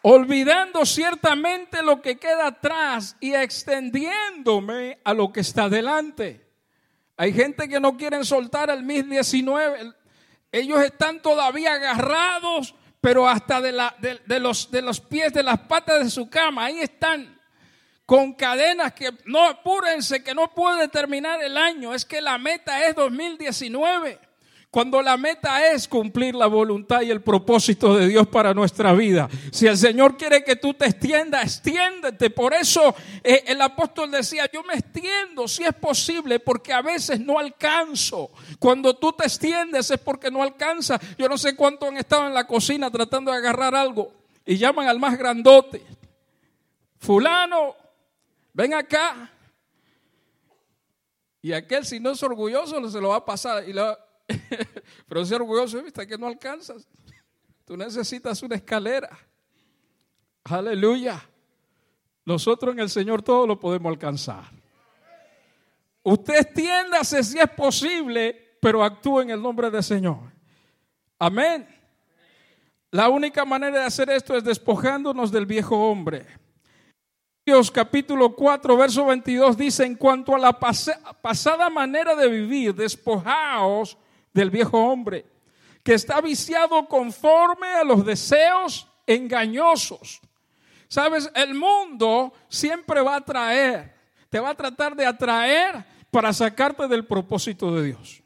Olvidando 0.03 0.85
ciertamente 0.85 1.83
lo 1.83 2.03
que 2.03 2.19
queda 2.19 2.49
atrás 2.49 3.17
y 3.21 3.35
extendiéndome 3.35 4.99
a 5.05 5.15
lo 5.15 5.33
que 5.33 5.41
está 5.41 5.69
delante. 5.69 6.45
Hay 7.17 7.33
gente 7.33 7.69
que 7.69 7.79
no 7.79 7.97
quieren 7.97 8.25
soltar 8.25 8.69
el 8.71 8.83
1019. 8.83 9.93
Ellos 10.51 10.83
están 10.83 11.23
todavía 11.23 11.75
agarrados, 11.75 12.75
pero 13.01 13.29
hasta 13.29 13.61
de, 13.61 13.73
la, 13.73 13.95
de, 14.01 14.41
los, 14.41 14.71
de 14.71 14.83
los 14.83 15.01
pies, 15.01 15.33
de 15.33 15.43
las 15.43 15.61
patas 15.61 16.05
de 16.05 16.11
su 16.11 16.29
cama. 16.29 16.65
Ahí 16.65 16.81
están 16.81 17.41
con 18.05 18.33
cadenas 18.33 18.93
que 18.93 19.11
no 19.27 19.49
apúrense, 19.49 20.23
que 20.23 20.35
no 20.35 20.53
puede 20.53 20.89
terminar 20.89 21.43
el 21.43 21.57
año. 21.57 21.95
Es 21.95 22.05
que 22.05 22.21
la 22.21 22.39
meta 22.39 22.85
es 22.87 22.97
2019. 22.97 24.19
Cuando 24.73 25.03
la 25.03 25.19
meta 25.19 25.71
es 25.71 25.87
cumplir 25.87 26.35
la 26.35 26.47
voluntad 26.47 27.03
y 27.03 27.11
el 27.11 27.21
propósito 27.21 27.95
de 27.95 28.09
Dios 28.09 28.27
para 28.27 28.55
nuestra 28.55 28.95
vida. 28.95 29.29
Si 29.51 29.67
el 29.67 29.77
Señor 29.77 30.17
quiere 30.17 30.43
que 30.43 30.57
tú 30.57 30.73
te 30.73 30.87
extiendas, 30.87 31.45
extiéndete. 31.45 32.31
Por 32.31 32.55
eso 32.55 32.95
eh, 33.23 33.45
el 33.49 33.61
apóstol 33.61 34.11
decía, 34.11 34.49
yo 34.51 34.63
me 34.63 34.73
extiendo 34.73 35.47
si 35.47 35.63
es 35.63 35.75
posible, 35.75 36.41
porque 36.41 36.73
a 36.73 36.81
veces 36.81 37.21
no 37.21 37.39
alcanzo. 37.39 38.31
Cuando 38.59 38.97
tú 38.97 39.13
te 39.13 39.25
extiendes 39.25 39.91
es 39.91 39.99
porque 39.99 40.31
no 40.31 40.43
alcanza. 40.43 40.99
Yo 41.19 41.29
no 41.29 41.37
sé 41.37 41.55
cuánto 41.55 41.89
han 41.89 41.99
estado 41.99 42.27
en 42.27 42.33
la 42.33 42.47
cocina 42.47 42.91
tratando 42.91 43.31
de 43.31 43.37
agarrar 43.37 43.75
algo 43.75 44.11
y 44.47 44.57
llaman 44.57 44.89
al 44.89 44.99
más 44.99 45.19
grandote. 45.19 45.85
Fulano, 46.99 47.77
ven 48.55 48.73
acá. 48.73 49.31
Y 51.43 51.53
aquel 51.53 51.85
si 51.85 52.01
no 52.01 52.13
es 52.13 52.23
orgulloso 52.23 52.89
se 52.89 53.01
lo 53.03 53.11
va 53.11 53.17
a 53.17 53.25
pasar 53.27 53.69
y 53.69 53.75
lo 53.75 53.99
Pero 55.09 55.25
ser 55.25 55.41
orgulloso, 55.41 55.83
¿viste? 55.83 56.07
Que 56.07 56.19
no 56.19 56.27
alcanzas. 56.27 56.87
Tú 57.65 57.77
necesitas 57.77 58.43
una 58.43 58.57
escalera. 58.57 59.11
Aleluya. 60.45 61.23
Nosotros 62.25 62.73
en 62.73 62.81
el 62.81 62.91
Señor 62.91 63.23
todo 63.23 63.47
lo 63.47 63.59
podemos 63.59 63.91
alcanzar. 63.91 64.45
Usted 66.03 66.35
extiéndase 66.35 67.23
si 67.23 67.39
es 67.39 67.51
posible, 67.51 68.57
pero 68.61 68.83
actúe 68.83 69.21
en 69.21 69.31
el 69.31 69.43
nombre 69.43 69.71
del 69.71 69.83
Señor. 69.83 70.19
Amén. 71.19 71.67
La 72.91 73.09
única 73.09 73.45
manera 73.45 73.81
de 73.81 73.85
hacer 73.85 74.11
esto 74.11 74.37
es 74.37 74.45
despojándonos 74.45 75.31
del 75.33 75.47
viejo 75.47 75.77
hombre. 75.77 76.27
Dios 77.45 77.71
capítulo 77.71 78.37
4, 78.37 78.77
verso 78.77 79.07
22 79.07 79.57
dice, 79.57 79.85
en 79.85 79.97
cuanto 79.97 80.35
a 80.35 80.39
la 80.39 80.53
pasada 80.59 81.71
manera 81.71 82.15
de 82.15 82.29
vivir, 82.29 82.75
despojaos 82.75 83.99
del 84.33 84.51
viejo 84.51 84.79
hombre, 84.79 85.27
que 85.83 85.95
está 85.95 86.21
viciado 86.21 86.87
conforme 86.87 87.67
a 87.67 87.85
los 87.85 88.05
deseos 88.05 88.89
engañosos. 89.07 90.21
Sabes, 90.89 91.31
el 91.35 91.55
mundo 91.55 92.33
siempre 92.49 93.01
va 93.01 93.17
a 93.17 93.25
traer, 93.25 93.95
te 94.29 94.39
va 94.39 94.51
a 94.51 94.55
tratar 94.55 94.95
de 94.95 95.07
atraer 95.07 95.85
para 96.11 96.33
sacarte 96.33 96.87
del 96.89 97.07
propósito 97.07 97.75
de 97.75 97.87
Dios. 97.87 98.23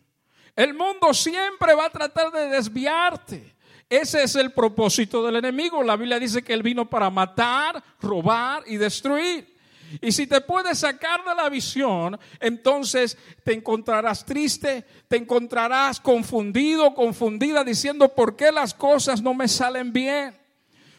El 0.55 0.75
mundo 0.75 1.13
siempre 1.15 1.75
va 1.75 1.87
a 1.87 1.91
tratar 1.91 2.33
de 2.33 2.49
desviarte. 2.49 3.55
Ese 3.89 4.23
es 4.25 4.35
el 4.35 4.53
propósito 4.53 5.25
del 5.25 5.37
enemigo. 5.37 5.83
La 5.83 5.97
Biblia 5.97 6.19
dice 6.19 6.43
que 6.43 6.53
él 6.53 6.63
vino 6.63 6.89
para 6.89 7.09
matar, 7.11 7.83
robar 8.01 8.65
y 8.67 8.77
destruir. 8.77 9.56
Y 10.01 10.13
si 10.13 10.27
te 10.27 10.41
puedes 10.41 10.79
sacar 10.79 11.25
de 11.25 11.35
la 11.35 11.49
visión, 11.49 12.19
entonces 12.41 13.17
te 13.45 13.53
encontrarás 13.53 14.25
triste, 14.25 14.85
te 15.09 15.17
encontrarás 15.17 16.01
confundido, 16.01 16.95
confundida, 16.95 17.65
diciendo, 17.65 18.09
¿por 18.09 18.37
qué 18.37 18.53
las 18.53 18.75
cosas 18.75 19.23
no 19.23 19.35
me 19.35 19.49
salen 19.49 19.93
bien? 19.93 20.37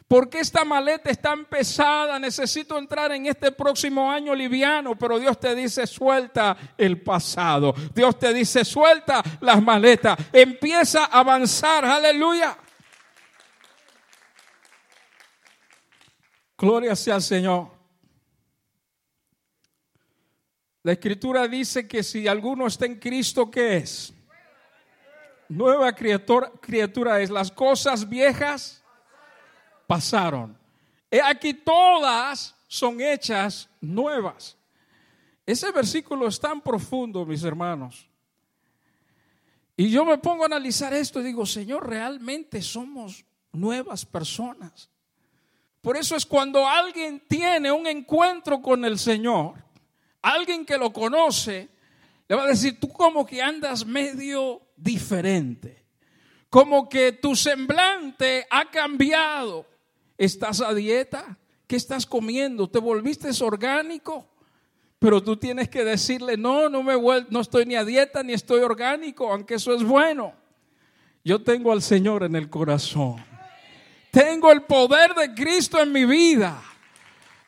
¿Por 0.08 0.29
qué 0.29 0.39
esta 0.39 0.63
maleta 0.63 1.10
es 1.10 1.22
tan 1.22 1.44
pesada? 1.46 2.17
Necesito 2.17 2.77
entrar 2.77 3.12
en 3.12 3.25
este 3.25 3.51
próximo 3.51 4.10
año 4.10 4.34
liviano, 4.34 4.98
pero 4.98 5.20
Dios 5.20 5.38
te 5.38 5.53
dice, 5.53 5.86
suelta 5.86 6.56
el 6.77 7.01
pasado. 7.01 7.75
Dios 7.94 8.17
te 8.17 8.34
dice, 8.34 8.63
suelta 8.63 9.22
las 9.41 9.62
maletas. 9.62 10.17
Empieza 10.32 11.06
a 11.06 11.20
avanzar. 11.20 11.84
Aleluya. 11.84 12.58
Gloria 16.58 16.96
sea 16.96 17.15
al 17.15 17.22
Señor. 17.22 17.76
La 20.88 20.94
escritura 20.94 21.50
dice 21.50 21.86
que 21.86 22.01
si 22.01 22.29
alguno 22.29 22.65
está 22.65 22.86
en 22.86 22.96
Cristo, 22.96 23.51
¿qué 23.51 23.75
es? 23.75 24.13
Nueva 25.50 25.91
criatura, 25.91 27.20
es. 27.20 27.29
Las 27.29 27.51
cosas 27.51 28.08
viejas 28.08 28.82
pasaron. 29.86 30.58
He 31.12 31.22
aquí 31.22 31.53
todas 31.53 32.56
son 32.70 33.01
hechas 33.01 33.70
nuevas. 33.82 34.56
Ese 35.46 35.74
versículo 35.74 36.25
es 36.25 36.39
tan 36.39 36.62
profundo, 36.62 37.25
mis 37.25 37.44
hermanos. 37.44 38.08
Y 39.75 39.89
yo 39.89 40.06
me 40.06 40.17
pongo 40.17 40.44
a 40.44 40.46
analizar 40.46 40.94
esto 40.94 41.20
y 41.20 41.24
digo, 41.24 41.46
Señor, 41.46 41.86
realmente 41.86 42.62
somos 42.62 43.25
nuevas 43.51 44.06
personas. 44.06 44.89
Por 45.82 45.98
eso 45.98 46.15
es 46.15 46.25
cuando 46.25 46.65
alguien 46.65 47.22
tiene 47.27 47.74
un 47.74 47.88
encuentro 47.88 48.62
con 48.62 48.86
el 48.86 48.98
Señor, 48.98 49.66
alguien 50.34 50.65
que 50.65 50.77
lo 50.77 50.91
conoce 50.91 51.69
le 52.27 52.36
va 52.36 52.43
a 52.43 52.48
decir, 52.48 52.79
tú 52.79 52.89
como 52.89 53.25
que 53.25 53.41
andas 53.41 53.86
medio 53.86 54.62
diferente, 54.75 55.86
como 56.50 56.89
que 56.89 57.13
tu 57.13 57.36
semblante 57.36 58.46
ha 58.50 58.69
cambiado. 58.69 59.65
¿Estás 60.17 60.62
a 60.62 60.74
dieta? 60.74 61.38
¿Qué 61.67 61.75
estás 61.75 62.05
comiendo? 62.05 62.69
¿Te 62.69 62.79
volviste 62.79 63.29
orgánico? 63.43 64.27
Pero 65.00 65.22
tú 65.22 65.38
tienes 65.38 65.69
que 65.69 65.84
decirle, 65.84 66.38
no, 66.38 66.69
no, 66.69 66.81
me 66.81 66.96
no 67.29 67.39
estoy 67.39 67.65
ni 67.65 67.75
a 67.75 67.86
dieta 67.86 68.24
ni 68.24 68.34
estoy 68.34 68.62
orgánico, 68.62 69.31
aunque 69.31 69.55
eso 69.55 69.74
es 69.74 69.84
bueno. 69.84 70.34
Yo 71.24 71.43
tengo 71.43 71.72
al 71.72 71.81
Señor 71.81 72.24
en 72.24 72.36
el 72.36 72.50
corazón. 72.50 73.24
Tengo 74.12 74.51
el 74.51 74.63
poder 74.63 75.13
de 75.13 75.34
Cristo 75.36 75.79
en 75.81 75.91
mi 75.91 76.05
vida. 76.05 76.62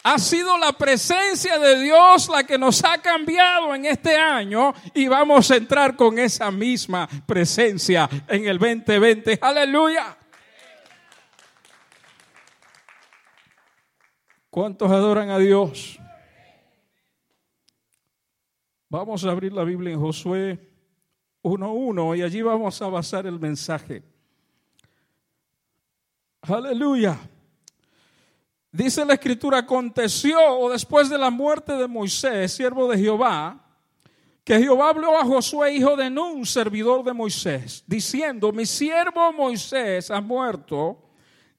Ha 0.03 0.17
sido 0.17 0.57
la 0.57 0.71
presencia 0.71 1.59
de 1.59 1.81
Dios 1.81 2.29
la 2.29 2.45
que 2.45 2.57
nos 2.57 2.83
ha 2.85 3.01
cambiado 3.01 3.75
en 3.75 3.85
este 3.85 4.15
año 4.15 4.73
y 4.93 5.07
vamos 5.07 5.51
a 5.51 5.57
entrar 5.57 5.95
con 5.95 6.17
esa 6.17 6.49
misma 6.51 7.07
presencia 7.25 8.09
en 8.27 8.45
el 8.47 8.57
2020. 8.57 9.39
Aleluya. 9.41 10.17
¿Cuántos 14.49 14.89
adoran 14.89 15.29
a 15.29 15.37
Dios? 15.37 15.99
Vamos 18.89 19.23
a 19.23 19.31
abrir 19.31 19.53
la 19.53 19.63
Biblia 19.63 19.93
en 19.93 19.99
Josué 19.99 20.59
1.1 21.43 22.17
y 22.17 22.21
allí 22.23 22.41
vamos 22.41 22.81
a 22.81 22.87
basar 22.87 23.27
el 23.27 23.39
mensaje. 23.39 24.01
Aleluya. 26.41 27.19
Dice 28.71 29.03
la 29.03 29.15
escritura, 29.15 29.59
aconteció 29.59 30.69
después 30.69 31.09
de 31.09 31.17
la 31.17 31.31
muerte 31.31 31.73
de 31.73 31.87
Moisés, 31.87 32.53
siervo 32.53 32.87
de 32.87 32.99
Jehová, 32.99 33.65
que 34.43 34.59
Jehová 34.59 34.89
habló 34.89 35.17
a 35.17 35.25
Josué, 35.25 35.73
hijo 35.73 35.95
de 35.95 36.09
Nun, 36.09 36.45
servidor 36.45 37.03
de 37.03 37.13
Moisés, 37.13 37.83
diciendo, 37.87 38.51
mi 38.51 38.67
siervo 38.67 39.33
Moisés 39.33 40.11
ha 40.11 40.21
muerto, 40.21 41.01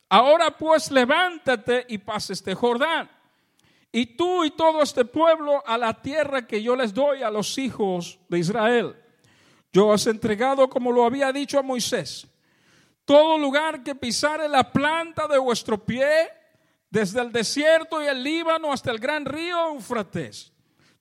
ahora 0.08 0.56
pues 0.56 0.90
levántate 0.90 1.84
y 1.88 1.98
pase 1.98 2.32
este 2.32 2.54
Jordán, 2.54 3.10
y 3.90 4.06
tú 4.06 4.44
y 4.44 4.52
todo 4.52 4.80
este 4.80 5.04
pueblo 5.04 5.64
a 5.66 5.76
la 5.76 5.94
tierra 6.00 6.46
que 6.46 6.62
yo 6.62 6.76
les 6.76 6.94
doy 6.94 7.24
a 7.24 7.30
los 7.30 7.58
hijos 7.58 8.20
de 8.28 8.38
Israel. 8.38 8.96
Yo 9.72 9.88
os 9.88 10.06
he 10.06 10.10
entregado 10.10 10.68
como 10.68 10.92
lo 10.92 11.04
había 11.04 11.32
dicho 11.32 11.58
a 11.58 11.62
Moisés. 11.62 12.26
Todo 13.04 13.36
lugar 13.36 13.82
que 13.82 13.96
pisare 13.96 14.48
la 14.48 14.70
planta 14.70 15.26
de 15.26 15.38
vuestro 15.38 15.84
pie, 15.84 16.28
desde 16.90 17.20
el 17.20 17.32
desierto 17.32 18.02
y 18.02 18.06
el 18.06 18.22
Líbano 18.22 18.72
hasta 18.72 18.90
el 18.90 18.98
gran 18.98 19.24
río 19.24 19.68
Eufrates, 19.68 20.52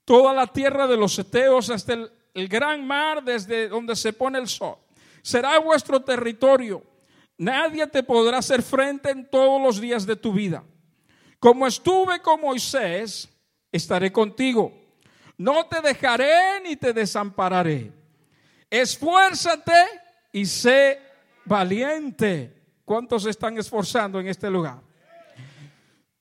toda 0.05 0.33
la 0.33 0.47
tierra 0.47 0.87
de 0.87 0.95
los 0.95 1.17
Eteos 1.17 1.69
hasta 1.69 1.93
el, 1.93 2.11
el 2.33 2.47
gran 2.47 2.85
mar 2.85 3.23
desde 3.23 3.67
donde 3.67 3.95
se 3.95 4.13
pone 4.13 4.39
el 4.39 4.47
sol. 4.47 4.77
Será 5.21 5.59
vuestro 5.59 5.99
territorio. 5.99 6.83
Nadie 7.37 7.87
te 7.87 8.03
podrá 8.03 8.37
hacer 8.37 8.61
frente 8.61 9.09
en 9.09 9.29
todos 9.29 9.61
los 9.61 9.79
días 9.79 10.05
de 10.05 10.15
tu 10.15 10.33
vida. 10.33 10.63
Como 11.39 11.65
estuve 11.65 12.21
con 12.21 12.41
Moisés, 12.41 13.29
estaré 13.71 14.11
contigo. 14.11 14.73
No 15.37 15.65
te 15.67 15.81
dejaré 15.81 16.61
ni 16.61 16.75
te 16.75 16.91
desampararé. 16.91 17.93
Esfuérzate 18.69 19.85
y 20.33 20.45
sé 20.45 20.99
valiente. 21.45 22.61
¿Cuántos 22.83 23.25
están 23.25 23.57
esforzando 23.57 24.19
en 24.19 24.27
este 24.27 24.49
lugar? 24.49 24.88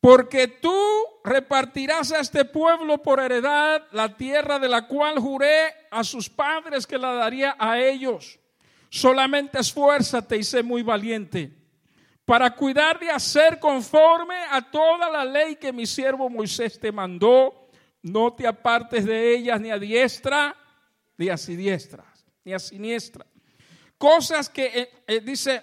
Porque 0.00 0.47
tú 0.49 0.76
repartirás 1.25 2.12
a 2.12 2.21
este 2.21 2.45
pueblo 2.45 3.02
por 3.02 3.21
heredad 3.21 3.83
la 3.93 4.17
tierra 4.17 4.59
de 4.59 4.69
la 4.69 4.87
cual 4.87 5.19
juré 5.19 5.75
a 5.90 6.05
sus 6.05 6.28
padres 6.28 6.87
que 6.87 6.99
la 6.99 7.14
daría 7.14 7.57
a 7.59 7.78
ellos. 7.81 8.38
Solamente 8.90 9.59
esfuérzate 9.59 10.37
y 10.37 10.45
sé 10.45 10.62
muy 10.62 10.83
valiente 10.83 11.52
para 12.25 12.55
cuidar 12.55 13.00
de 13.00 13.11
hacer 13.11 13.59
conforme 13.59 14.37
a 14.50 14.71
toda 14.71 15.11
la 15.11 15.25
ley 15.25 15.57
que 15.57 15.73
mi 15.73 15.87
siervo 15.87 16.28
Moisés 16.28 16.78
te 16.78 16.93
mandó. 16.93 17.69
No 18.02 18.33
te 18.35 18.47
apartes 18.47 19.05
de 19.05 19.35
ellas 19.35 19.61
ni 19.61 19.71
a 19.71 19.78
diestra 19.78 20.55
ni 21.19 21.28
a 21.28 21.37
siniestra, 21.37 22.05
ni 22.45 22.55
a 22.55 22.59
siniestra. 22.59 23.26
Cosas 23.99 24.49
que 24.49 24.67
eh, 24.67 24.90
eh, 25.07 25.21
dice 25.21 25.62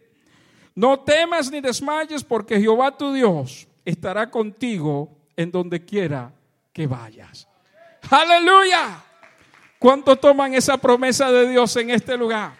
No 0.75 0.99
temas 0.99 1.51
ni 1.51 1.61
desmayes 1.61 2.23
porque 2.23 2.59
Jehová 2.59 2.95
tu 2.95 3.13
Dios 3.13 3.67
estará 3.83 4.29
contigo 4.29 5.17
en 5.35 5.51
donde 5.51 5.83
quiera 5.83 6.31
que 6.71 6.87
vayas. 6.87 7.47
Aleluya. 8.09 9.03
¿Cuánto 9.79 10.15
toman 10.15 10.53
esa 10.53 10.77
promesa 10.77 11.31
de 11.31 11.49
Dios 11.49 11.75
en 11.75 11.89
este 11.89 12.15
lugar? 12.15 12.53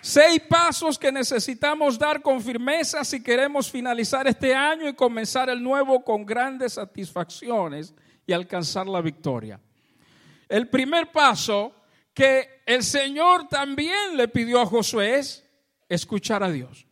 Seis 0.00 0.40
pasos 0.48 0.98
que 0.98 1.10
necesitamos 1.10 1.98
dar 1.98 2.22
con 2.22 2.40
firmeza 2.40 3.04
si 3.04 3.22
queremos 3.22 3.70
finalizar 3.70 4.28
este 4.28 4.54
año 4.54 4.88
y 4.88 4.94
comenzar 4.94 5.50
el 5.50 5.62
nuevo 5.62 6.04
con 6.04 6.24
grandes 6.24 6.74
satisfacciones 6.74 7.92
y 8.24 8.32
alcanzar 8.32 8.86
la 8.86 9.00
victoria. 9.00 9.60
El 10.48 10.68
primer 10.68 11.10
paso 11.10 11.74
que 12.14 12.62
el 12.64 12.84
Señor 12.84 13.48
también 13.48 14.16
le 14.16 14.28
pidió 14.28 14.60
a 14.60 14.66
Josué 14.66 15.18
es 15.18 15.47
escuchar 15.88 16.42
a 16.42 16.50
Dios. 16.50 16.86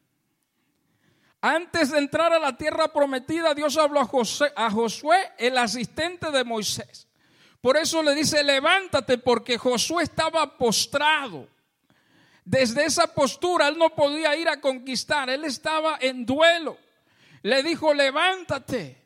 Antes 1.41 1.91
de 1.91 1.99
entrar 1.99 2.33
a 2.33 2.39
la 2.39 2.57
tierra 2.57 2.93
prometida, 2.93 3.55
Dios 3.55 3.77
habló 3.77 4.01
a, 4.01 4.09
a 4.57 4.71
Josué, 4.71 5.19
el 5.39 5.59
asistente 5.59 6.31
de 6.31 6.45
Moisés. 6.45 7.07
Por 7.61 7.77
eso 7.77 8.03
le 8.03 8.15
dice, 8.15 8.43
levántate, 8.43 9.19
porque 9.19 9.59
Josué 9.59 10.05
estaba 10.05 10.57
postrado. 10.57 11.49
Desde 12.45 12.85
esa 12.85 13.13
postura 13.13 13.69
él 13.69 13.77
no 13.77 13.91
podía 13.91 14.37
ir 14.37 14.49
a 14.49 14.61
conquistar, 14.61 15.29
él 15.31 15.45
estaba 15.45 15.99
en 16.01 16.25
duelo. 16.25 16.79
Le 17.43 17.63
dijo, 17.63 17.93
levántate, 17.93 18.97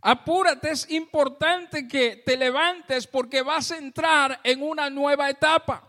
apúrate, 0.00 0.70
es 0.70 0.90
importante 0.90 1.86
que 1.86 2.22
te 2.24 2.36
levantes 2.36 3.06
porque 3.06 3.42
vas 3.42 3.72
a 3.72 3.76
entrar 3.76 4.40
en 4.42 4.62
una 4.62 4.88
nueva 4.88 5.28
etapa, 5.28 5.82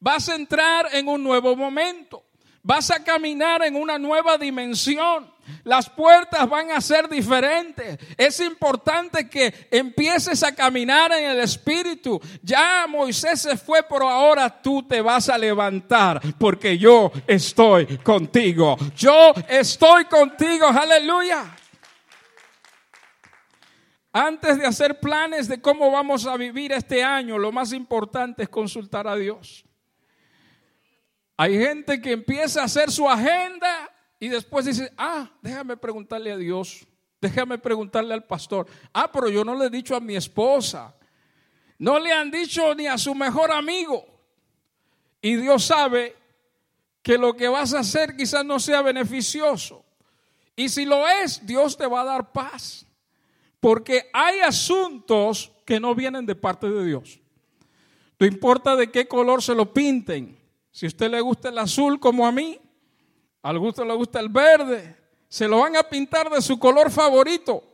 vas 0.00 0.28
a 0.30 0.36
entrar 0.36 0.88
en 0.92 1.08
un 1.08 1.22
nuevo 1.22 1.54
momento. 1.54 2.24
Vas 2.62 2.90
a 2.90 3.02
caminar 3.02 3.62
en 3.62 3.76
una 3.76 3.98
nueva 3.98 4.36
dimensión. 4.36 5.32
Las 5.64 5.88
puertas 5.88 6.48
van 6.48 6.70
a 6.70 6.80
ser 6.80 7.08
diferentes. 7.08 7.98
Es 8.16 8.40
importante 8.40 9.28
que 9.28 9.68
empieces 9.70 10.42
a 10.42 10.54
caminar 10.54 11.12
en 11.12 11.30
el 11.30 11.40
Espíritu. 11.40 12.20
Ya 12.42 12.86
Moisés 12.88 13.42
se 13.42 13.56
fue, 13.56 13.82
pero 13.82 14.08
ahora 14.08 14.60
tú 14.60 14.82
te 14.82 15.00
vas 15.00 15.28
a 15.28 15.38
levantar 15.38 16.20
porque 16.38 16.76
yo 16.76 17.10
estoy 17.26 17.98
contigo. 17.98 18.76
Yo 18.96 19.32
estoy 19.48 20.04
contigo. 20.04 20.66
Aleluya. 20.66 21.56
Antes 24.12 24.58
de 24.58 24.66
hacer 24.66 24.98
planes 24.98 25.48
de 25.48 25.60
cómo 25.60 25.90
vamos 25.90 26.26
a 26.26 26.36
vivir 26.36 26.72
este 26.72 27.04
año, 27.04 27.38
lo 27.38 27.52
más 27.52 27.72
importante 27.72 28.42
es 28.42 28.48
consultar 28.48 29.06
a 29.06 29.14
Dios. 29.14 29.67
Hay 31.40 31.56
gente 31.56 32.00
que 32.00 32.10
empieza 32.10 32.62
a 32.62 32.64
hacer 32.64 32.90
su 32.90 33.08
agenda 33.08 33.88
y 34.18 34.28
después 34.28 34.66
dice, 34.66 34.92
ah, 34.98 35.30
déjame 35.40 35.76
preguntarle 35.76 36.32
a 36.32 36.36
Dios, 36.36 36.84
déjame 37.20 37.58
preguntarle 37.58 38.12
al 38.12 38.24
pastor. 38.24 38.66
Ah, 38.92 39.08
pero 39.12 39.28
yo 39.28 39.44
no 39.44 39.54
le 39.54 39.66
he 39.66 39.70
dicho 39.70 39.94
a 39.94 40.00
mi 40.00 40.16
esposa, 40.16 40.96
no 41.78 42.00
le 42.00 42.12
han 42.12 42.32
dicho 42.32 42.74
ni 42.74 42.88
a 42.88 42.98
su 42.98 43.14
mejor 43.14 43.52
amigo. 43.52 44.04
Y 45.22 45.36
Dios 45.36 45.64
sabe 45.64 46.16
que 47.02 47.16
lo 47.16 47.36
que 47.36 47.46
vas 47.46 47.72
a 47.72 47.80
hacer 47.80 48.16
quizás 48.16 48.44
no 48.44 48.58
sea 48.58 48.82
beneficioso. 48.82 49.84
Y 50.56 50.68
si 50.68 50.84
lo 50.84 51.06
es, 51.06 51.46
Dios 51.46 51.76
te 51.76 51.86
va 51.86 52.00
a 52.00 52.04
dar 52.04 52.32
paz. 52.32 52.84
Porque 53.60 54.10
hay 54.12 54.40
asuntos 54.40 55.52
que 55.64 55.78
no 55.78 55.94
vienen 55.94 56.26
de 56.26 56.34
parte 56.34 56.68
de 56.68 56.84
Dios. 56.84 57.20
No 58.18 58.26
importa 58.26 58.74
de 58.74 58.90
qué 58.90 59.06
color 59.06 59.40
se 59.40 59.54
lo 59.54 59.72
pinten. 59.72 60.37
Si 60.78 60.86
a 60.86 60.90
usted 60.90 61.10
le 61.10 61.20
gusta 61.20 61.48
el 61.48 61.58
azul 61.58 61.98
como 61.98 62.24
a 62.24 62.30
mí, 62.30 62.56
al 63.42 63.58
gusto 63.58 63.84
le 63.84 63.92
gusta 63.94 64.20
el 64.20 64.28
verde, 64.28 64.94
se 65.28 65.48
lo 65.48 65.58
van 65.58 65.74
a 65.74 65.82
pintar 65.82 66.30
de 66.30 66.40
su 66.40 66.56
color 66.56 66.88
favorito 66.92 67.64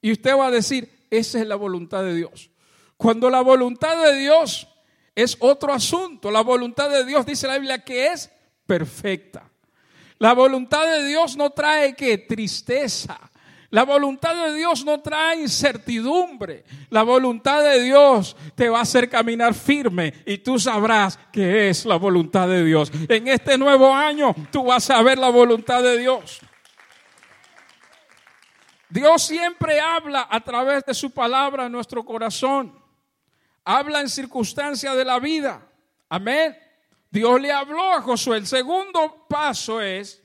y 0.00 0.10
usted 0.12 0.34
va 0.34 0.46
a 0.46 0.50
decir, 0.50 0.90
esa 1.10 1.40
es 1.40 1.46
la 1.46 1.56
voluntad 1.56 2.02
de 2.02 2.14
Dios. 2.14 2.48
Cuando 2.96 3.28
la 3.28 3.42
voluntad 3.42 4.02
de 4.02 4.16
Dios 4.16 4.66
es 5.14 5.36
otro 5.40 5.74
asunto, 5.74 6.30
la 6.30 6.40
voluntad 6.40 6.88
de 6.88 7.04
Dios 7.04 7.26
dice 7.26 7.46
la 7.46 7.58
Biblia 7.58 7.84
que 7.84 8.06
es 8.06 8.30
perfecta. 8.64 9.46
La 10.16 10.32
voluntad 10.32 10.86
de 10.86 11.06
Dios 11.06 11.36
no 11.36 11.50
trae 11.50 11.94
que 11.94 12.16
tristeza, 12.16 13.20
la 13.74 13.82
voluntad 13.82 14.36
de 14.36 14.54
Dios 14.54 14.84
no 14.84 15.00
trae 15.00 15.40
incertidumbre. 15.40 16.64
La 16.90 17.02
voluntad 17.02 17.60
de 17.60 17.82
Dios 17.82 18.36
te 18.54 18.68
va 18.68 18.78
a 18.78 18.82
hacer 18.82 19.10
caminar 19.10 19.52
firme 19.52 20.14
y 20.24 20.38
tú 20.38 20.60
sabrás 20.60 21.18
que 21.32 21.70
es 21.70 21.84
la 21.84 21.96
voluntad 21.96 22.46
de 22.46 22.62
Dios. 22.62 22.92
En 23.08 23.26
este 23.26 23.58
nuevo 23.58 23.92
año 23.92 24.32
tú 24.52 24.66
vas 24.66 24.88
a 24.90 25.02
ver 25.02 25.18
la 25.18 25.28
voluntad 25.28 25.82
de 25.82 25.98
Dios. 25.98 26.38
Dios 28.90 29.24
siempre 29.24 29.80
habla 29.80 30.28
a 30.30 30.38
través 30.38 30.84
de 30.84 30.94
su 30.94 31.10
palabra 31.10 31.66
en 31.66 31.72
nuestro 31.72 32.04
corazón. 32.04 32.80
Habla 33.64 34.02
en 34.02 34.08
circunstancias 34.08 34.96
de 34.96 35.04
la 35.04 35.18
vida. 35.18 35.66
Amén. 36.08 36.56
Dios 37.10 37.40
le 37.40 37.50
habló 37.50 37.90
a 37.90 38.00
Josué. 38.02 38.36
El 38.36 38.46
segundo 38.46 39.26
paso 39.28 39.80
es 39.80 40.22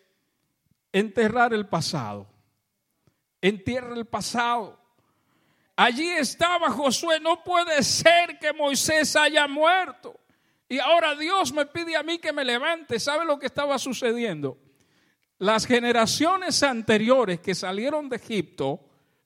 enterrar 0.92 1.52
el 1.52 1.66
pasado 1.66 2.28
entierra 3.42 3.96
el 3.96 4.06
pasado. 4.06 4.80
Allí 5.76 6.10
estaba 6.10 6.70
Josué, 6.72 7.20
no 7.20 7.44
puede 7.44 7.82
ser 7.84 8.38
que 8.38 8.52
Moisés 8.52 9.16
haya 9.16 9.48
muerto. 9.48 10.20
Y 10.68 10.78
ahora 10.78 11.16
Dios 11.16 11.52
me 11.52 11.66
pide 11.66 11.96
a 11.96 12.04
mí 12.04 12.20
que 12.20 12.34
me 12.34 12.44
levante. 12.44 13.00
¿Sabe 13.00 13.26
lo 13.26 13.40
que 13.40 13.48
estaba 13.48 13.80
sucediendo? 13.80 14.58
Las 15.38 15.66
generaciones 15.66 16.62
anteriores 16.64 17.40
que 17.40 17.56
salieron 17.56 18.10
de 18.10 18.18
Egipto 18.18 18.82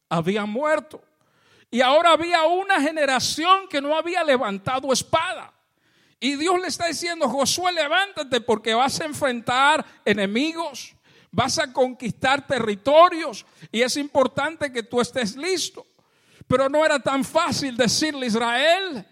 habían 0.10 0.50
muerto. 0.50 1.04
Y 1.72 1.82
ahora 1.82 2.12
había 2.12 2.44
una 2.44 2.80
generación 2.80 3.68
que 3.68 3.82
no 3.82 3.98
había 3.98 4.24
levantado 4.24 4.94
espada. 4.94 5.52
Y 6.20 6.36
Dios 6.36 6.62
le 6.62 6.68
está 6.68 6.88
diciendo, 6.88 7.28
Josué, 7.28 7.74
levántate 7.74 8.40
porque 8.40 8.76
vas 8.76 9.02
a 9.02 9.06
enfrentar 9.06 9.84
enemigos, 10.06 10.96
vas 11.34 11.58
a 11.58 11.74
conquistar 11.74 12.46
territorios 12.46 13.46
y 13.72 13.82
es 13.82 13.98
importante 13.98 14.72
que 14.72 14.84
tú 14.84 15.02
estés 15.02 15.36
listo. 15.36 15.86
Pero 16.48 16.70
no 16.70 16.86
era 16.86 17.00
tan 17.00 17.24
fácil 17.24 17.76
decirle 17.76 18.28
Israel, 18.28 19.04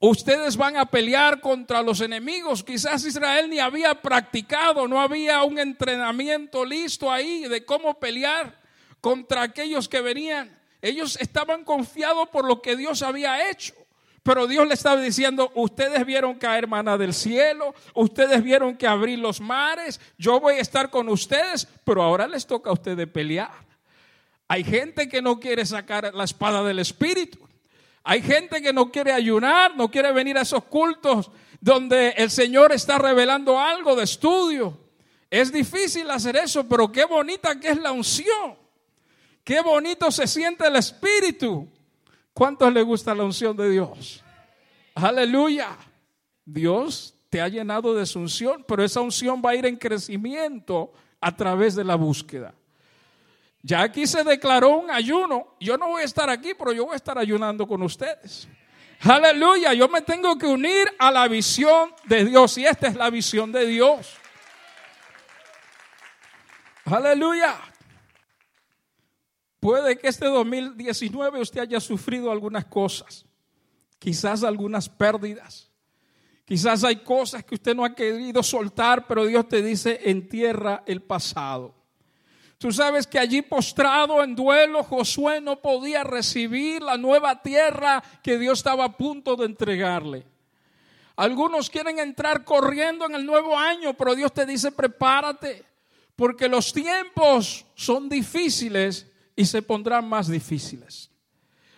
ustedes 0.00 0.56
van 0.56 0.76
a 0.76 0.86
pelear 0.86 1.40
contra 1.40 1.80
los 1.80 2.00
enemigos. 2.00 2.64
Quizás 2.64 3.04
Israel 3.04 3.48
ni 3.48 3.60
había 3.60 3.94
practicado, 3.94 4.88
no 4.88 5.00
había 5.00 5.44
un 5.44 5.58
entrenamiento 5.58 6.64
listo 6.64 7.10
ahí 7.10 7.44
de 7.44 7.64
cómo 7.64 7.98
pelear 7.98 8.60
contra 9.00 9.42
aquellos 9.42 9.88
que 9.88 10.00
venían. 10.00 10.58
Ellos 10.80 11.16
estaban 11.20 11.64
confiados 11.64 12.28
por 12.30 12.44
lo 12.44 12.60
que 12.60 12.74
Dios 12.74 13.02
había 13.02 13.50
hecho. 13.50 13.74
Pero 14.22 14.46
Dios 14.46 14.66
le 14.68 14.74
estaba 14.74 15.00
diciendo, 15.00 15.50
ustedes 15.54 16.06
vieron 16.06 16.38
caer 16.38 16.68
maná 16.68 16.96
del 16.96 17.12
cielo, 17.12 17.74
ustedes 17.94 18.42
vieron 18.42 18.76
que 18.76 18.86
abrir 18.86 19.18
los 19.18 19.40
mares, 19.40 20.00
yo 20.16 20.38
voy 20.38 20.54
a 20.54 20.60
estar 20.60 20.90
con 20.90 21.08
ustedes, 21.08 21.66
pero 21.84 22.02
ahora 22.02 22.28
les 22.28 22.46
toca 22.46 22.70
a 22.70 22.72
ustedes 22.72 23.08
pelear. 23.08 23.50
Hay 24.46 24.62
gente 24.62 25.08
que 25.08 25.22
no 25.22 25.40
quiere 25.40 25.66
sacar 25.66 26.14
la 26.14 26.24
espada 26.24 26.62
del 26.62 26.78
Espíritu. 26.78 27.38
Hay 28.04 28.22
gente 28.22 28.60
que 28.60 28.72
no 28.72 28.90
quiere 28.92 29.12
ayunar, 29.12 29.76
no 29.76 29.90
quiere 29.90 30.12
venir 30.12 30.36
a 30.36 30.42
esos 30.42 30.64
cultos 30.64 31.30
donde 31.60 32.10
el 32.10 32.30
Señor 32.30 32.72
está 32.72 32.98
revelando 32.98 33.58
algo 33.58 33.96
de 33.96 34.04
estudio. 34.04 34.78
Es 35.30 35.52
difícil 35.52 36.10
hacer 36.10 36.36
eso, 36.36 36.68
pero 36.68 36.92
qué 36.92 37.04
bonita 37.04 37.58
que 37.58 37.70
es 37.70 37.78
la 37.78 37.92
unción. 37.92 38.56
Qué 39.42 39.60
bonito 39.60 40.10
se 40.10 40.26
siente 40.26 40.66
el 40.66 40.76
Espíritu. 40.76 41.68
¿Cuántos 42.32 42.72
le 42.72 42.82
gusta 42.82 43.14
la 43.14 43.24
unción 43.24 43.56
de 43.56 43.70
Dios? 43.70 44.22
Aleluya. 44.94 45.76
Dios 46.44 47.14
te 47.28 47.40
ha 47.40 47.48
llenado 47.48 47.94
de 47.94 48.04
su 48.04 48.18
unción, 48.18 48.64
pero 48.66 48.84
esa 48.84 49.00
unción 49.00 49.42
va 49.44 49.50
a 49.50 49.54
ir 49.54 49.66
en 49.66 49.76
crecimiento 49.76 50.92
a 51.20 51.34
través 51.34 51.74
de 51.74 51.84
la 51.84 51.94
búsqueda. 51.94 52.54
Ya 53.62 53.82
aquí 53.82 54.06
se 54.06 54.24
declaró 54.24 54.70
un 54.70 54.90
ayuno. 54.90 55.54
Yo 55.60 55.78
no 55.78 55.88
voy 55.88 56.02
a 56.02 56.04
estar 56.04 56.28
aquí, 56.28 56.52
pero 56.58 56.72
yo 56.72 56.84
voy 56.84 56.94
a 56.94 56.96
estar 56.96 57.16
ayunando 57.16 57.66
con 57.66 57.82
ustedes. 57.82 58.48
Aleluya, 59.00 59.72
yo 59.72 59.88
me 59.88 60.02
tengo 60.02 60.36
que 60.36 60.46
unir 60.46 60.88
a 60.98 61.10
la 61.10 61.26
visión 61.26 61.92
de 62.04 62.24
Dios 62.24 62.56
y 62.58 62.66
esta 62.66 62.88
es 62.88 62.94
la 62.94 63.10
visión 63.10 63.50
de 63.50 63.66
Dios. 63.66 64.16
Aleluya. 66.84 67.56
Puede 69.62 69.96
que 69.96 70.08
este 70.08 70.26
2019 70.26 71.40
usted 71.40 71.60
haya 71.60 71.78
sufrido 71.78 72.32
algunas 72.32 72.64
cosas, 72.64 73.24
quizás 74.00 74.42
algunas 74.42 74.88
pérdidas, 74.88 75.70
quizás 76.44 76.82
hay 76.82 76.96
cosas 76.96 77.44
que 77.44 77.54
usted 77.54 77.72
no 77.72 77.84
ha 77.84 77.94
querido 77.94 78.42
soltar, 78.42 79.06
pero 79.06 79.24
Dios 79.24 79.46
te 79.48 79.62
dice, 79.62 80.00
entierra 80.10 80.82
el 80.84 81.00
pasado. 81.00 81.76
Tú 82.58 82.72
sabes 82.72 83.06
que 83.06 83.20
allí 83.20 83.40
postrado 83.40 84.24
en 84.24 84.34
duelo, 84.34 84.82
Josué 84.82 85.40
no 85.40 85.62
podía 85.62 86.02
recibir 86.02 86.82
la 86.82 86.96
nueva 86.96 87.40
tierra 87.40 88.02
que 88.20 88.38
Dios 88.38 88.58
estaba 88.58 88.86
a 88.86 88.96
punto 88.96 89.36
de 89.36 89.46
entregarle. 89.46 90.26
Algunos 91.14 91.70
quieren 91.70 92.00
entrar 92.00 92.42
corriendo 92.42 93.06
en 93.06 93.14
el 93.14 93.24
nuevo 93.24 93.56
año, 93.56 93.94
pero 93.94 94.16
Dios 94.16 94.32
te 94.32 94.44
dice, 94.44 94.72
prepárate 94.72 95.64
porque 96.16 96.48
los 96.48 96.72
tiempos 96.72 97.64
son 97.76 98.08
difíciles 98.08 99.06
y 99.34 99.44
se 99.44 99.62
pondrán 99.62 100.08
más 100.08 100.28
difíciles. 100.28 101.10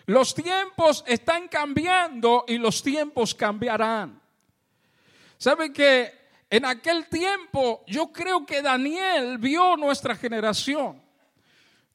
Los 0.05 0.35
tiempos 0.35 1.03
están 1.07 1.47
cambiando 1.47 2.45
y 2.47 2.57
los 2.57 2.83
tiempos 2.83 3.33
cambiarán. 3.33 4.21
¿Sabe 5.37 5.73
que 5.73 6.13
en 6.49 6.65
aquel 6.65 7.07
tiempo 7.07 7.83
yo 7.87 8.11
creo 8.11 8.45
que 8.45 8.61
Daniel 8.61 9.37
vio 9.37 9.75
nuestra 9.75 10.15
generación? 10.15 11.03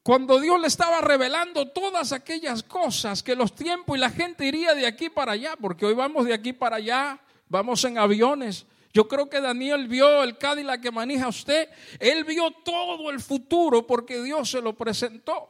Cuando 0.03 0.39
Dios 0.39 0.59
le 0.59 0.67
estaba 0.67 0.99
revelando 0.99 1.69
todas 1.69 2.11
aquellas 2.11 2.63
cosas, 2.63 3.21
que 3.21 3.35
los 3.35 3.53
tiempos 3.53 3.95
y 3.95 3.99
la 3.99 4.09
gente 4.09 4.45
iría 4.45 4.73
de 4.73 4.87
aquí 4.87 5.09
para 5.09 5.33
allá, 5.33 5.55
porque 5.55 5.85
hoy 5.85 5.93
vamos 5.93 6.25
de 6.25 6.33
aquí 6.33 6.53
para 6.53 6.77
allá, 6.77 7.19
vamos 7.47 7.83
en 7.85 7.99
aviones, 7.99 8.65
yo 8.93 9.07
creo 9.07 9.29
que 9.29 9.39
Daniel 9.39 9.87
vio 9.87 10.23
el 10.23 10.37
Cadillac 10.37 10.81
que 10.81 10.91
maneja 10.91 11.27
usted. 11.27 11.69
Él 11.99 12.23
vio 12.23 12.51
todo 12.63 13.09
el 13.09 13.19
futuro 13.19 13.85
porque 13.87 14.21
Dios 14.21 14.49
se 14.49 14.61
lo 14.61 14.73
presentó. 14.73 15.49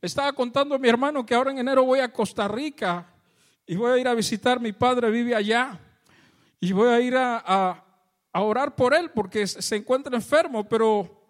Estaba 0.00 0.32
contando 0.32 0.74
a 0.74 0.78
mi 0.78 0.88
hermano 0.88 1.24
que 1.24 1.34
ahora 1.34 1.50
en 1.50 1.58
enero 1.58 1.84
voy 1.84 2.00
a 2.00 2.12
Costa 2.12 2.48
Rica 2.48 3.12
y 3.66 3.76
voy 3.76 3.92
a 3.92 3.98
ir 3.98 4.08
a 4.08 4.14
visitar. 4.14 4.60
Mi 4.60 4.72
padre 4.72 5.10
vive 5.10 5.34
allá 5.34 5.78
y 6.58 6.72
voy 6.72 6.88
a 6.88 7.00
ir 7.00 7.16
a, 7.16 7.84
a 8.32 8.40
orar 8.40 8.74
por 8.74 8.94
él 8.94 9.10
porque 9.10 9.46
se 9.46 9.76
encuentra 9.76 10.16
enfermo. 10.16 10.66
Pero 10.68 11.24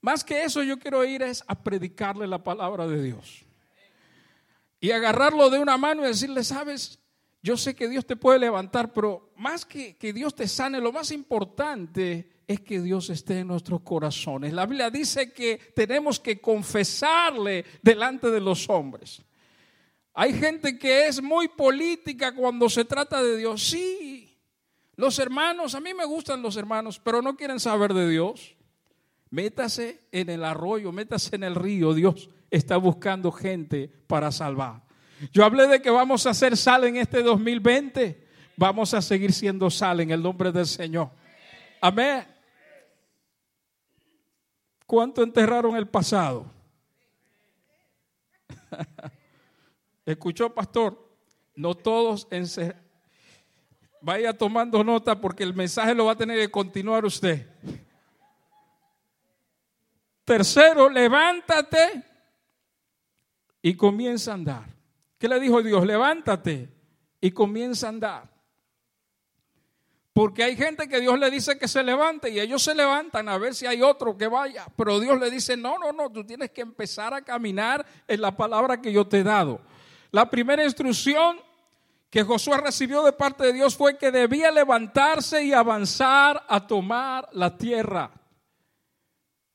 más 0.00 0.24
que 0.24 0.42
eso, 0.42 0.62
yo 0.62 0.78
quiero 0.78 1.04
ir 1.04 1.22
es 1.22 1.42
a 1.46 1.54
predicarle 1.54 2.26
la 2.26 2.42
palabra 2.42 2.86
de 2.86 3.02
Dios 3.02 3.44
y 4.80 4.90
agarrarlo 4.90 5.50
de 5.50 5.58
una 5.58 5.76
mano 5.76 6.04
y 6.04 6.08
decirle, 6.08 6.44
sabes, 6.44 7.00
yo 7.48 7.56
sé 7.56 7.74
que 7.74 7.88
Dios 7.88 8.04
te 8.04 8.14
puede 8.14 8.38
levantar, 8.38 8.92
pero 8.92 9.30
más 9.36 9.64
que 9.64 9.96
que 9.96 10.12
Dios 10.12 10.34
te 10.34 10.46
sane, 10.46 10.82
lo 10.82 10.92
más 10.92 11.10
importante 11.12 12.28
es 12.46 12.60
que 12.60 12.78
Dios 12.82 13.08
esté 13.08 13.38
en 13.38 13.46
nuestros 13.46 13.80
corazones. 13.80 14.52
La 14.52 14.66
Biblia 14.66 14.90
dice 14.90 15.32
que 15.32 15.56
tenemos 15.74 16.20
que 16.20 16.42
confesarle 16.42 17.64
delante 17.80 18.30
de 18.30 18.40
los 18.42 18.68
hombres. 18.68 19.22
Hay 20.12 20.34
gente 20.34 20.78
que 20.78 21.06
es 21.06 21.22
muy 21.22 21.48
política 21.48 22.34
cuando 22.34 22.68
se 22.68 22.84
trata 22.84 23.22
de 23.22 23.38
Dios. 23.38 23.66
Sí, 23.66 24.38
los 24.96 25.18
hermanos, 25.18 25.74
a 25.74 25.80
mí 25.80 25.94
me 25.94 26.04
gustan 26.04 26.42
los 26.42 26.54
hermanos, 26.58 27.00
pero 27.02 27.22
no 27.22 27.34
quieren 27.34 27.60
saber 27.60 27.94
de 27.94 28.10
Dios. 28.10 28.56
Métase 29.30 30.00
en 30.12 30.28
el 30.28 30.44
arroyo, 30.44 30.92
métase 30.92 31.36
en 31.36 31.44
el 31.44 31.54
río. 31.54 31.94
Dios 31.94 32.28
está 32.50 32.76
buscando 32.76 33.32
gente 33.32 33.90
para 34.06 34.32
salvar. 34.32 34.87
Yo 35.32 35.44
hablé 35.44 35.66
de 35.66 35.82
que 35.82 35.90
vamos 35.90 36.26
a 36.26 36.30
hacer 36.30 36.56
sal 36.56 36.84
en 36.84 36.96
este 36.96 37.22
2020. 37.22 38.26
Vamos 38.56 38.94
a 38.94 39.02
seguir 39.02 39.32
siendo 39.32 39.70
sal 39.70 40.00
en 40.00 40.10
el 40.10 40.22
nombre 40.22 40.52
del 40.52 40.66
Señor. 40.66 41.10
Amén. 41.80 42.26
¿Cuánto 44.86 45.22
enterraron 45.22 45.76
el 45.76 45.86
pasado? 45.86 46.50
¿Escuchó, 50.06 50.52
pastor? 50.54 51.06
No 51.54 51.74
todos 51.74 52.26
Vaya 54.00 54.32
tomando 54.32 54.82
nota 54.84 55.20
porque 55.20 55.42
el 55.42 55.54
mensaje 55.54 55.94
lo 55.94 56.06
va 56.06 56.12
a 56.12 56.16
tener 56.16 56.38
que 56.38 56.50
continuar 56.50 57.04
usted. 57.04 57.46
Tercero, 60.24 60.88
levántate 60.88 62.04
y 63.60 63.74
comienza 63.74 64.30
a 64.30 64.34
andar. 64.34 64.77
¿Qué 65.18 65.28
le 65.28 65.40
dijo 65.40 65.62
Dios? 65.62 65.84
Levántate 65.84 66.68
y 67.20 67.32
comienza 67.32 67.86
a 67.86 67.90
andar. 67.90 68.38
Porque 70.12 70.42
hay 70.42 70.56
gente 70.56 70.88
que 70.88 71.00
Dios 71.00 71.18
le 71.18 71.30
dice 71.30 71.58
que 71.58 71.68
se 71.68 71.82
levante 71.82 72.30
y 72.30 72.40
ellos 72.40 72.62
se 72.62 72.74
levantan 72.74 73.28
a 73.28 73.38
ver 73.38 73.54
si 73.54 73.66
hay 73.66 73.82
otro 73.82 74.16
que 74.16 74.26
vaya. 74.26 74.66
Pero 74.76 74.98
Dios 74.98 75.18
le 75.20 75.30
dice, 75.30 75.56
no, 75.56 75.78
no, 75.78 75.92
no, 75.92 76.10
tú 76.10 76.24
tienes 76.24 76.50
que 76.50 76.60
empezar 76.60 77.14
a 77.14 77.22
caminar 77.22 77.86
en 78.06 78.20
la 78.20 78.36
palabra 78.36 78.80
que 78.80 78.92
yo 78.92 79.06
te 79.06 79.18
he 79.18 79.22
dado. 79.22 79.60
La 80.10 80.28
primera 80.28 80.64
instrucción 80.64 81.38
que 82.10 82.24
Josué 82.24 82.56
recibió 82.56 83.02
de 83.04 83.12
parte 83.12 83.44
de 83.44 83.52
Dios 83.52 83.76
fue 83.76 83.98
que 83.98 84.10
debía 84.10 84.50
levantarse 84.50 85.44
y 85.44 85.52
avanzar 85.52 86.44
a 86.48 86.66
tomar 86.66 87.28
la 87.32 87.56
tierra. 87.56 88.10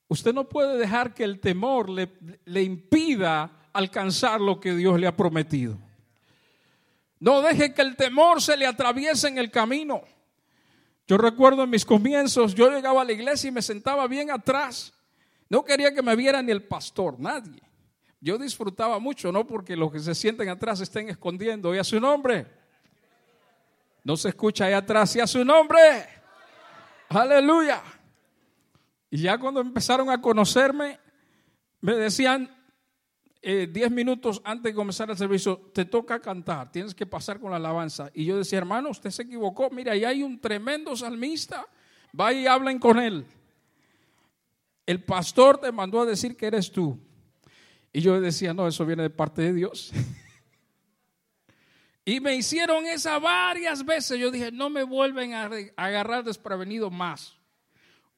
Usted 0.08 0.34
no 0.34 0.48
puede 0.48 0.78
dejar 0.78 1.14
que 1.14 1.24
el 1.24 1.40
temor 1.40 1.90
le, 1.90 2.10
le 2.46 2.62
impida 2.62 3.63
alcanzar 3.74 4.40
lo 4.40 4.60
que 4.60 4.76
Dios 4.76 5.00
le 5.00 5.08
ha 5.08 5.16
prometido. 5.16 5.78
No 7.20 7.42
deje 7.42 7.74
que 7.74 7.82
el 7.82 7.96
temor 7.96 8.42
se 8.42 8.56
le 8.56 8.68
atraviese 8.68 9.28
en 9.28 9.38
el 9.38 9.50
camino. 9.50 10.04
Yo 11.08 11.18
recuerdo 11.18 11.64
en 11.64 11.70
mis 11.70 11.86
comienzos, 11.86 12.56
yo 12.56 12.70
llegaba 12.70 13.02
a 13.02 13.06
la 13.06 13.12
iglesia 13.12 13.50
y 13.50 13.52
me 13.52 13.62
sentaba 13.62 14.08
bien 14.08 14.32
atrás. 14.32 14.94
No 15.50 15.64
quería 15.64 15.94
que 15.94 16.02
me 16.02 16.16
viera 16.16 16.42
ni 16.42 16.52
el 16.52 16.64
pastor, 16.64 17.20
nadie. 17.20 17.62
Yo 18.20 18.38
disfrutaba 18.38 19.00
mucho, 19.00 19.32
no 19.32 19.46
porque 19.46 19.76
los 19.76 19.92
que 19.92 20.00
se 20.00 20.16
sienten 20.16 20.48
atrás 20.48 20.80
estén 20.80 21.10
escondiendo. 21.10 21.76
Y 21.76 21.78
a 21.78 21.84
su 21.84 22.00
nombre. 22.00 22.48
No 24.04 24.16
se 24.16 24.30
escucha 24.30 24.66
ahí 24.66 24.74
atrás. 24.74 25.14
Y 25.18 25.20
a 25.20 25.28
su 25.28 25.44
nombre. 25.44 26.08
Aleluya. 27.10 27.84
Y 29.10 29.18
ya 29.24 29.38
cuando 29.38 29.60
empezaron 29.60 30.10
a 30.10 30.22
conocerme, 30.22 31.00
me 31.82 31.96
decían, 31.96 32.50
eh, 33.46 33.68
diez 33.70 33.92
minutos 33.92 34.42
antes 34.46 34.72
de 34.72 34.74
comenzar 34.74 35.10
el 35.10 35.18
servicio, 35.18 35.70
te 35.74 35.84
toca 35.84 36.22
cantar, 36.22 36.72
tienes 36.72 36.96
que 36.96 37.06
pasar 37.06 37.42
con 37.42 37.52
la 37.52 37.58
alabanza. 37.58 38.10
Y 38.14 38.24
yo 38.24 38.38
decía, 38.38 38.58
hermano, 38.58 38.90
usted 38.90 39.10
se 39.10 39.24
equivocó, 39.24 39.70
mira, 39.70 39.92
ahí 39.92 40.06
hay 40.06 40.24
un 40.24 40.40
tremendo 40.40 40.96
salmista, 40.96 41.68
va 42.18 42.32
y 42.32 42.48
hablen 42.48 42.80
con 42.80 43.00
él. 43.00 43.26
El 44.86 45.04
pastor 45.04 45.58
te 45.58 45.74
mandó 45.74 46.00
a 46.00 46.06
decir 46.06 46.38
que 46.38 46.48
eres 46.48 46.72
tú. 46.72 46.98
Y 47.92 48.00
yo 48.00 48.22
decía, 48.22 48.54
no, 48.54 48.66
eso 48.66 48.86
viene 48.86 49.04
de 49.04 49.10
parte 49.10 49.42
de 49.42 49.52
Dios. 49.52 49.92
y 52.06 52.22
me 52.22 52.36
hicieron 52.36 52.86
esa 52.86 53.20
varias 53.20 53.84
veces. 53.84 54.18
Yo 54.20 54.32
dije, 54.32 54.54
no 54.54 54.70
me 54.70 54.84
vuelven 54.84 55.34
a 55.34 55.52
agarrar 55.76 56.24
desprevenido 56.24 56.90
más. 56.90 57.36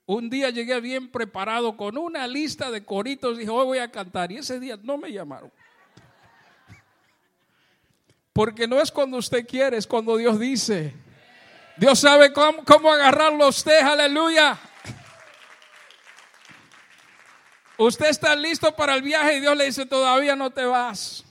Un 0.08 0.30
día 0.30 0.52
llegué 0.52 0.80
bien 0.82 1.10
preparado 1.10 1.76
con 1.76 1.98
una 1.98 2.28
lista 2.28 2.70
de 2.70 2.86
coritos, 2.86 3.38
dije, 3.38 3.50
hoy 3.50 3.66
voy 3.66 3.78
a 3.80 3.90
cantar. 3.90 4.32
Y 4.32 4.38
ese 4.38 4.60
día 4.60 4.78
no 4.84 4.98
me 4.98 5.12
llamaron. 5.12 5.52
Porque 8.34 8.68
no 8.68 8.82
es 8.82 8.92
cuando 8.92 9.18
usted 9.18 9.48
quiere, 9.48 9.78
es 9.78 9.88
cuando 9.88 10.18
Dios 10.18 10.38
dice. 10.38 10.94
Dios 11.78 12.00
sabe 12.00 12.34
cómo, 12.34 12.92
agarrarlo 12.92 13.46
a 13.46 13.48
usted, 13.48 13.80
aleluya. 13.80 14.60
Usted 17.78 18.08
está 18.08 18.36
listo 18.36 18.76
para 18.76 18.96
el 18.96 19.02
viaje 19.02 19.38
y 19.38 19.40
Dios 19.40 19.56
le 19.58 19.66
dice, 19.66 19.86
todavía 19.86 20.36
no 20.36 20.52
te 20.52 20.66
vas. 20.66 21.24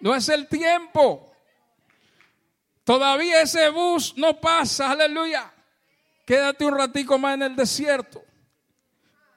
No 0.00 0.14
es 0.14 0.28
el 0.28 0.46
tiempo. 0.46 1.34
Todavía 2.84 3.40
ese 3.40 3.70
bus 3.70 4.14
no 4.16 4.38
pasa, 4.38 4.90
aleluya. 4.90 5.53
Quédate 6.24 6.64
un 6.64 6.76
ratico 6.76 7.18
más 7.18 7.34
en 7.34 7.42
el 7.42 7.56
desierto. 7.56 8.22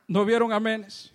¿No 0.07 0.23
vieron 0.23 0.53
aménes? 0.53 1.11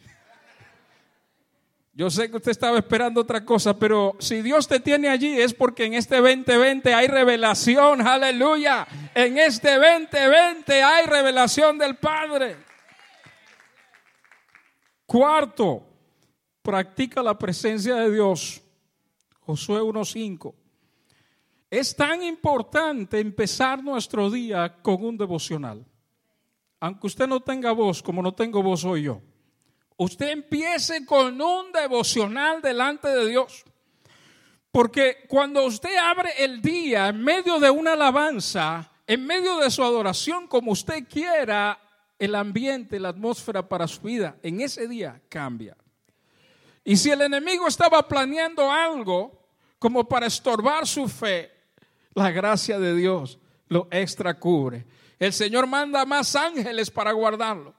Yo 1.94 2.08
sé 2.08 2.30
que 2.30 2.36
usted 2.38 2.50
estaba 2.50 2.78
esperando 2.78 3.20
otra 3.20 3.44
cosa, 3.44 3.78
pero 3.78 4.16
si 4.18 4.40
Dios 4.40 4.66
te 4.66 4.80
tiene 4.80 5.08
allí 5.08 5.38
es 5.38 5.52
porque 5.52 5.84
en 5.84 5.92
este 5.92 6.16
2020 6.16 6.94
hay 6.94 7.06
revelación, 7.06 8.06
aleluya. 8.06 8.86
En 9.14 9.36
este 9.36 9.76
2020 9.76 10.82
hay 10.82 11.06
revelación 11.06 11.76
del 11.76 11.96
Padre. 11.96 12.56
Cuarto, 15.04 15.86
practica 16.62 17.22
la 17.22 17.38
presencia 17.38 17.96
de 17.96 18.10
Dios. 18.10 18.62
Josué 19.40 19.82
1.5. 19.82 20.61
Es 21.72 21.96
tan 21.96 22.22
importante 22.22 23.18
empezar 23.18 23.82
nuestro 23.82 24.30
día 24.30 24.76
con 24.82 25.02
un 25.02 25.16
devocional. 25.16 25.82
Aunque 26.78 27.06
usted 27.06 27.26
no 27.26 27.40
tenga 27.40 27.72
voz, 27.72 28.02
como 28.02 28.20
no 28.20 28.34
tengo 28.34 28.62
voz 28.62 28.84
hoy 28.84 29.04
yo. 29.04 29.22
Usted 29.96 30.32
empiece 30.32 31.06
con 31.06 31.40
un 31.40 31.72
devocional 31.72 32.60
delante 32.60 33.08
de 33.08 33.26
Dios. 33.26 33.64
Porque 34.70 35.24
cuando 35.26 35.64
usted 35.64 35.96
abre 35.96 36.44
el 36.44 36.60
día 36.60 37.08
en 37.08 37.24
medio 37.24 37.58
de 37.58 37.70
una 37.70 37.94
alabanza, 37.94 38.92
en 39.06 39.24
medio 39.24 39.56
de 39.56 39.70
su 39.70 39.82
adoración, 39.82 40.48
como 40.48 40.72
usted 40.72 41.08
quiera, 41.08 41.80
el 42.18 42.34
ambiente, 42.34 43.00
la 43.00 43.08
atmósfera 43.08 43.66
para 43.66 43.88
su 43.88 44.02
vida, 44.02 44.36
en 44.42 44.60
ese 44.60 44.86
día 44.86 45.22
cambia. 45.30 45.74
Y 46.84 46.98
si 46.98 47.10
el 47.10 47.22
enemigo 47.22 47.66
estaba 47.66 48.06
planeando 48.06 48.70
algo 48.70 49.48
como 49.78 50.06
para 50.06 50.26
estorbar 50.26 50.86
su 50.86 51.08
fe, 51.08 51.51
la 52.14 52.30
gracia 52.30 52.78
de 52.78 52.94
Dios 52.94 53.38
lo 53.68 53.88
extra 53.90 54.38
cubre. 54.38 54.84
El 55.18 55.32
Señor 55.32 55.66
manda 55.66 56.04
más 56.04 56.34
ángeles 56.36 56.90
para 56.90 57.12
guardarlo. 57.12 57.74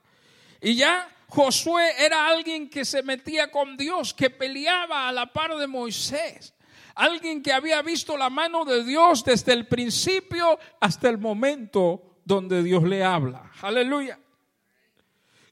Y 0.62 0.76
ya 0.76 1.10
Josué 1.28 1.92
era 2.00 2.28
alguien 2.28 2.70
que 2.70 2.86
se 2.86 3.04
metía 3.04 3.52
con 3.52 3.76
Dios, 3.78 4.14
que 4.14 4.30
peleaba 4.30 5.08
a 5.08 5.12
la 5.12 5.32
par 5.32 5.56
de 5.58 5.68
Moisés. 5.68 6.54
Alguien 6.96 7.42
que 7.42 7.52
había 7.52 7.82
visto 7.82 8.18
la 8.18 8.30
mano 8.30 8.66
de 8.66 8.84
Dios 8.84 9.24
desde 9.26 9.54
el 9.54 9.68
principio 9.68 10.60
hasta 10.80 11.10
el 11.10 11.18
momento 11.18 12.20
donde 12.24 12.64
Dios 12.64 12.84
le 12.84 13.04
habla. 13.04 13.52
Aleluya. 13.62 14.20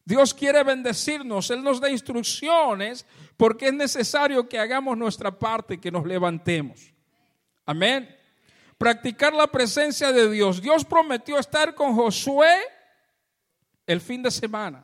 Dios 0.06 0.34
quiere 0.34 0.64
bendecirnos, 0.64 1.50
Él 1.52 1.64
nos 1.64 1.80
da 1.80 1.90
instrucciones 1.90 3.06
porque 3.38 3.68
es 3.68 3.74
necesario 3.74 4.48
que 4.48 4.60
hagamos 4.60 4.98
nuestra 4.98 5.38
parte, 5.38 5.80
que 5.80 5.92
nos 5.92 6.06
levantemos. 6.06 6.94
Amén 7.66 8.21
practicar 8.82 9.32
la 9.32 9.46
presencia 9.46 10.12
de 10.12 10.28
Dios. 10.28 10.60
Dios 10.60 10.84
prometió 10.84 11.38
estar 11.38 11.76
con 11.76 11.94
Josué 11.94 12.52
el 13.86 14.02
fin 14.02 14.24
de 14.24 14.32
semana. 14.32 14.84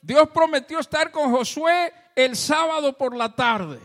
Dios 0.00 0.30
prometió 0.30 0.78
estar 0.78 1.10
con 1.10 1.30
Josué 1.30 1.92
el 2.16 2.34
sábado 2.34 2.96
por 2.96 3.14
la 3.14 3.36
tarde. 3.36 3.78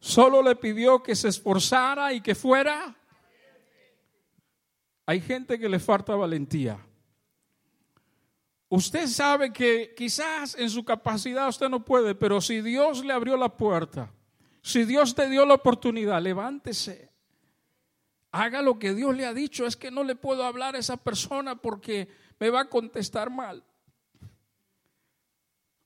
Solo 0.00 0.42
le 0.42 0.56
pidió 0.56 1.02
que 1.02 1.14
se 1.16 1.28
esforzara 1.28 2.14
y 2.14 2.22
que 2.22 2.34
fuera. 2.34 2.96
Hay 5.04 5.20
gente 5.20 5.58
que 5.58 5.68
le 5.68 5.80
falta 5.80 6.16
valentía. 6.16 6.80
Usted 8.70 9.06
sabe 9.06 9.52
que 9.52 9.92
quizás 9.94 10.54
en 10.54 10.70
su 10.70 10.82
capacidad 10.82 11.46
usted 11.46 11.68
no 11.68 11.84
puede, 11.84 12.14
pero 12.14 12.40
si 12.40 12.62
Dios 12.62 13.04
le 13.04 13.12
abrió 13.12 13.36
la 13.36 13.54
puerta, 13.54 14.10
si 14.62 14.84
Dios 14.84 15.14
te 15.14 15.28
dio 15.28 15.44
la 15.44 15.54
oportunidad, 15.54 16.22
levántese. 16.22 17.10
Haga 18.30 18.62
lo 18.62 18.78
que 18.78 18.94
Dios 18.94 19.14
le 19.14 19.26
ha 19.26 19.34
dicho. 19.34 19.66
Es 19.66 19.76
que 19.76 19.90
no 19.90 20.04
le 20.04 20.14
puedo 20.14 20.44
hablar 20.44 20.76
a 20.76 20.78
esa 20.78 20.96
persona 20.96 21.56
porque 21.56 22.08
me 22.38 22.48
va 22.48 22.62
a 22.62 22.68
contestar 22.68 23.28
mal. 23.28 23.62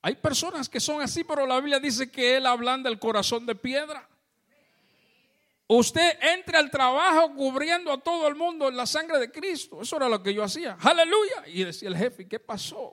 Hay 0.02 0.14
personas 0.14 0.68
que 0.68 0.78
son 0.78 1.00
así, 1.00 1.24
pero 1.24 1.46
la 1.46 1.56
Biblia 1.56 1.80
dice 1.80 2.10
que 2.10 2.36
Él 2.36 2.46
ablanda 2.46 2.88
el 2.88 2.98
corazón 2.98 3.46
de 3.46 3.56
piedra. 3.56 4.08
Usted 5.68 6.18
entra 6.22 6.60
al 6.60 6.70
trabajo 6.70 7.34
cubriendo 7.34 7.92
a 7.92 7.98
todo 7.98 8.28
el 8.28 8.36
mundo 8.36 8.68
en 8.68 8.76
la 8.76 8.86
sangre 8.86 9.18
de 9.18 9.32
Cristo. 9.32 9.80
Eso 9.82 9.96
era 9.96 10.08
lo 10.08 10.22
que 10.22 10.32
yo 10.32 10.44
hacía. 10.44 10.76
Aleluya. 10.80 11.48
Y 11.48 11.64
decía 11.64 11.88
el 11.88 11.96
jefe, 11.96 12.28
¿qué 12.28 12.38
pasó? 12.38 12.92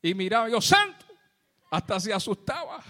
Y 0.00 0.14
miraba 0.14 0.48
yo, 0.48 0.62
santo. 0.62 1.04
Hasta 1.70 2.00
se 2.00 2.14
asustaba. 2.14 2.82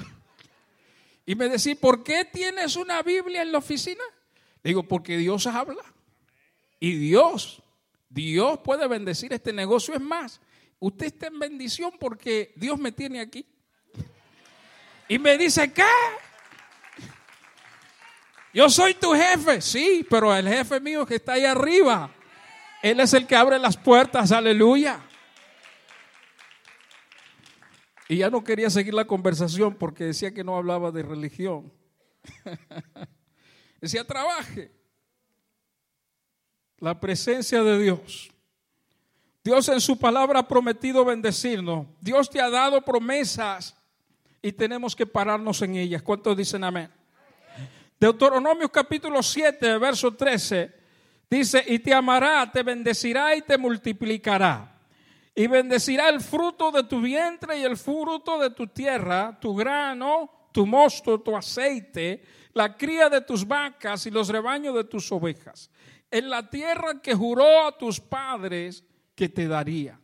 Y 1.26 1.34
me 1.34 1.48
decía, 1.48 1.74
¿por 1.80 2.02
qué 2.02 2.24
tienes 2.24 2.76
una 2.76 3.02
Biblia 3.02 3.42
en 3.42 3.52
la 3.52 3.58
oficina? 3.58 4.02
Le 4.62 4.70
digo, 4.70 4.82
porque 4.82 5.16
Dios 5.16 5.46
habla. 5.46 5.82
Y 6.78 6.96
Dios, 6.96 7.62
Dios 8.08 8.58
puede 8.62 8.86
bendecir 8.86 9.32
este 9.32 9.52
negocio. 9.52 9.94
Es 9.94 10.00
más, 10.00 10.40
usted 10.78 11.06
está 11.06 11.28
en 11.28 11.38
bendición 11.38 11.92
porque 11.98 12.52
Dios 12.56 12.78
me 12.78 12.92
tiene 12.92 13.20
aquí. 13.20 13.46
Y 15.08 15.18
me 15.18 15.38
dice, 15.38 15.72
¿qué? 15.72 15.84
Yo 18.52 18.68
soy 18.68 18.94
tu 18.94 19.12
jefe. 19.12 19.60
Sí, 19.60 20.06
pero 20.08 20.34
el 20.34 20.46
jefe 20.46 20.78
mío 20.80 21.04
que 21.04 21.16
está 21.16 21.32
ahí 21.32 21.44
arriba. 21.44 22.10
Él 22.82 23.00
es 23.00 23.14
el 23.14 23.26
que 23.26 23.34
abre 23.34 23.58
las 23.58 23.76
puertas. 23.76 24.30
Aleluya. 24.30 25.00
Y 28.08 28.18
ya 28.18 28.30
no 28.30 28.44
quería 28.44 28.68
seguir 28.68 28.94
la 28.94 29.06
conversación 29.06 29.74
porque 29.74 30.04
decía 30.04 30.32
que 30.32 30.44
no 30.44 30.56
hablaba 30.56 30.90
de 30.90 31.02
religión. 31.02 31.72
decía, 33.80 34.06
trabaje. 34.06 34.70
La 36.78 37.00
presencia 37.00 37.62
de 37.62 37.78
Dios. 37.82 38.30
Dios 39.42 39.68
en 39.68 39.80
su 39.80 39.98
palabra 39.98 40.40
ha 40.40 40.48
prometido 40.48 41.04
bendecirnos. 41.04 41.86
Dios 42.00 42.28
te 42.28 42.40
ha 42.40 42.50
dado 42.50 42.82
promesas 42.82 43.74
y 44.42 44.52
tenemos 44.52 44.94
que 44.94 45.06
pararnos 45.06 45.62
en 45.62 45.76
ellas. 45.76 46.02
¿Cuántos 46.02 46.36
dicen 46.36 46.64
amén? 46.64 46.90
Deuteronomio 47.98 48.68
capítulo 48.70 49.22
7, 49.22 49.78
verso 49.78 50.14
13, 50.14 50.74
dice, 51.30 51.64
y 51.66 51.78
te 51.78 51.94
amará, 51.94 52.50
te 52.50 52.62
bendecirá 52.62 53.34
y 53.34 53.40
te 53.42 53.56
multiplicará 53.56 54.73
y 55.34 55.46
bendecirá 55.46 56.08
el 56.08 56.20
fruto 56.20 56.70
de 56.70 56.84
tu 56.84 57.00
vientre 57.00 57.58
y 57.58 57.64
el 57.64 57.76
fruto 57.76 58.38
de 58.38 58.50
tu 58.50 58.68
tierra, 58.68 59.36
tu 59.40 59.54
grano, 59.54 60.48
tu 60.52 60.64
mosto, 60.64 61.20
tu 61.20 61.36
aceite, 61.36 62.22
la 62.52 62.76
cría 62.76 63.08
de 63.08 63.20
tus 63.20 63.46
vacas 63.46 64.06
y 64.06 64.10
los 64.10 64.28
rebaños 64.28 64.74
de 64.76 64.84
tus 64.84 65.10
ovejas, 65.10 65.70
en 66.10 66.30
la 66.30 66.48
tierra 66.48 67.02
que 67.02 67.14
juró 67.14 67.66
a 67.66 67.76
tus 67.76 68.00
padres 68.00 68.84
que 69.16 69.28
te 69.28 69.48
daría. 69.48 69.98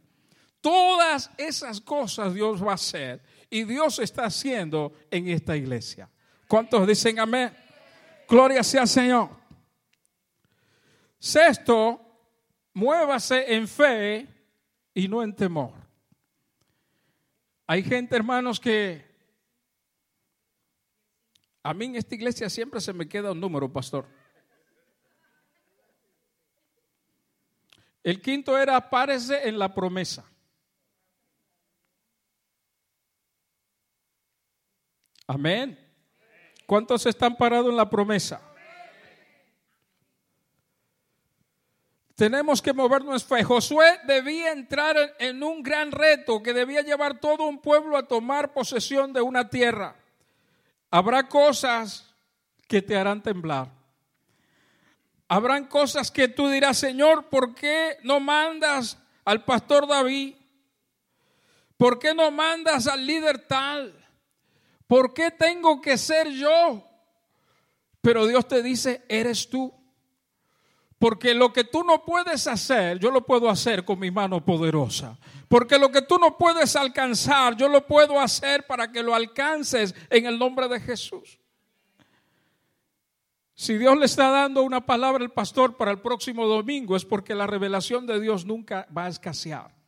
Todas 0.61 1.31
esas 1.39 1.81
cosas 1.81 2.35
Dios 2.35 2.63
va 2.63 2.73
a 2.73 2.75
hacer 2.75 3.23
y 3.49 3.63
Dios 3.63 4.01
está 4.01 4.25
haciendo 4.25 4.93
en 5.11 5.29
esta 5.29 5.57
iglesia. 5.57 6.11
¿Cuántos 6.49 6.87
dicen 6.87 7.21
amén? 7.21 7.57
Gloria 8.29 8.63
sea 8.65 8.83
al 8.83 8.89
Señor. 8.89 9.31
Sexto, 11.19 12.01
muévase 12.75 13.55
en 13.55 13.69
fe 13.69 14.40
y 14.95 15.09
no 15.09 15.23
en 15.23 15.35
temor. 15.35 15.73
Hay 17.67 17.83
gente, 17.83 18.17
hermanos, 18.17 18.59
que 18.59 19.05
a 21.63 21.75
mí 21.75 21.85
en 21.87 21.97
esta 21.97 22.15
iglesia 22.15 22.51
siempre 22.51 22.81
se 22.81 22.93
me 22.93 23.09
queda 23.09 23.33
un 23.33 23.41
número, 23.41 23.73
pastor. 23.73 24.07
El 28.03 28.21
quinto 28.21 28.59
era 28.59 28.89
párese 28.89 29.47
en 29.47 29.59
la 29.59 29.73
promesa. 29.73 30.25
Amén. 35.27 35.79
¿Cuántos 36.67 37.07
están 37.07 37.37
parados 37.37 37.71
en 37.71 37.77
la 37.77 37.89
promesa? 37.89 38.50
Tenemos 42.21 42.61
que 42.61 42.75
movernos. 42.75 43.27
Josué 43.47 43.99
debía 44.05 44.53
entrar 44.53 44.95
en 45.19 45.43
un 45.43 45.63
gran 45.63 45.91
reto 45.91 46.43
que 46.43 46.53
debía 46.53 46.83
llevar 46.83 47.19
todo 47.19 47.49
un 47.49 47.63
pueblo 47.63 47.97
a 47.97 48.07
tomar 48.07 48.53
posesión 48.53 49.15
de 49.15 49.23
una 49.23 49.49
tierra. 49.49 49.97
Habrá 50.91 51.27
cosas 51.27 52.15
que 52.69 52.83
te 52.83 52.95
harán 52.95 53.23
temblar. 53.23 53.71
Habrán 55.29 55.65
cosas 55.65 56.11
que 56.11 56.29
tú 56.29 56.51
dirás, 56.51 56.77
Señor, 56.77 57.31
¿por 57.31 57.55
qué 57.55 57.97
no 58.03 58.21
mandas 58.21 58.99
al 59.25 59.43
pastor 59.47 59.89
David? 59.89 60.35
¿Por 61.79 61.99
qué 61.99 62.13
no 62.13 62.31
mandas 62.31 62.87
al 62.87 63.07
líder 63.07 63.47
tal? 63.47 63.99
¿Por 64.87 65.15
qué 65.15 65.31
tengo 65.31 65.81
que 65.81 65.97
ser 65.97 66.29
yo? 66.29 66.87
Pero 68.03 68.27
Dios 68.27 68.47
te 68.47 68.63
dice, 68.63 69.07
eres 69.09 69.49
tú. 69.49 69.80
Porque 71.01 71.33
lo 71.33 71.51
que 71.51 71.65
tú 71.65 71.83
no 71.83 72.05
puedes 72.05 72.47
hacer, 72.47 72.99
yo 72.99 73.11
lo 73.11 73.25
puedo 73.25 73.49
hacer 73.49 73.87
con 73.87 73.99
mi 73.99 74.11
mano 74.11 74.45
poderosa. 74.45 75.17
Porque 75.49 75.79
lo 75.79 75.91
que 75.91 76.03
tú 76.03 76.19
no 76.19 76.37
puedes 76.37 76.77
alcanzar, 76.77 77.57
yo 77.57 77.71
lo 77.71 77.87
puedo 77.87 78.21
hacer 78.21 78.67
para 78.67 78.93
que 78.93 79.03
lo 79.03 79.15
alcances 79.15 79.95
en 80.11 80.27
el 80.27 80.39
nombre 80.39 80.69
de 80.69 80.79
Jesús. 80.79 81.39
Si 83.55 83.79
Dios 83.79 83.97
le 83.97 84.05
está 84.05 84.29
dando 84.29 84.63
una 84.63 84.85
palabra 84.85 85.25
al 85.25 85.33
pastor 85.33 85.79
para 85.79 85.91
el 85.91 86.01
próximo 86.01 86.47
domingo 86.47 86.95
es 86.95 87.07
porque 87.07 87.35
la 87.35 87.47
revelación 87.47 88.07
de 88.07 88.21
Dios 88.21 88.45
nunca 88.45 88.87
va 88.95 89.07
a 89.07 89.09
escasear. 89.09 89.80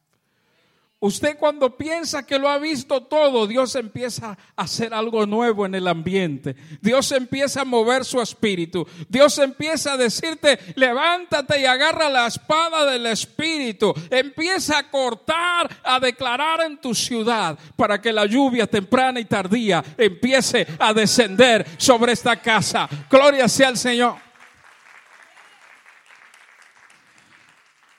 Usted 1.03 1.37
cuando 1.37 1.77
piensa 1.77 2.25
que 2.25 2.39
lo 2.39 2.49
ha 2.49 2.59
visto 2.59 3.03
todo, 3.03 3.49
Dios 3.49 3.75
empieza 3.75 4.39
a 4.55 4.63
hacer 4.63 4.95
algo 4.95 5.27
nuevo 5.27 5.67
en 5.67 5.75
el 5.75 5.89
ambiente. 5.89 6.55
Dios 6.81 7.11
empieza 7.11 7.63
a 7.63 7.65
mover 7.65 8.05
su 8.05 8.21
espíritu. 8.21 8.87
Dios 9.09 9.37
empieza 9.39 9.95
a 9.95 9.97
decirte, 9.97 10.61
levántate 10.77 11.61
y 11.61 11.65
agarra 11.65 12.09
la 12.09 12.29
espada 12.29 12.89
del 12.89 13.07
espíritu. 13.07 13.93
Empieza 14.11 14.79
a 14.79 14.91
cortar, 14.93 15.69
a 15.83 15.99
declarar 15.99 16.61
en 16.61 16.81
tu 16.81 16.95
ciudad 16.95 17.59
para 17.75 18.01
que 18.01 18.13
la 18.13 18.25
lluvia 18.25 18.69
temprana 18.69 19.19
y 19.19 19.25
tardía 19.25 19.83
empiece 19.99 20.69
a 20.79 20.95
descender 20.95 21.67
sobre 21.79 22.13
esta 22.13 22.37
casa. 22.41 22.89
Gloria 23.11 23.49
sea 23.49 23.67
al 23.67 23.77
Señor. 23.77 24.32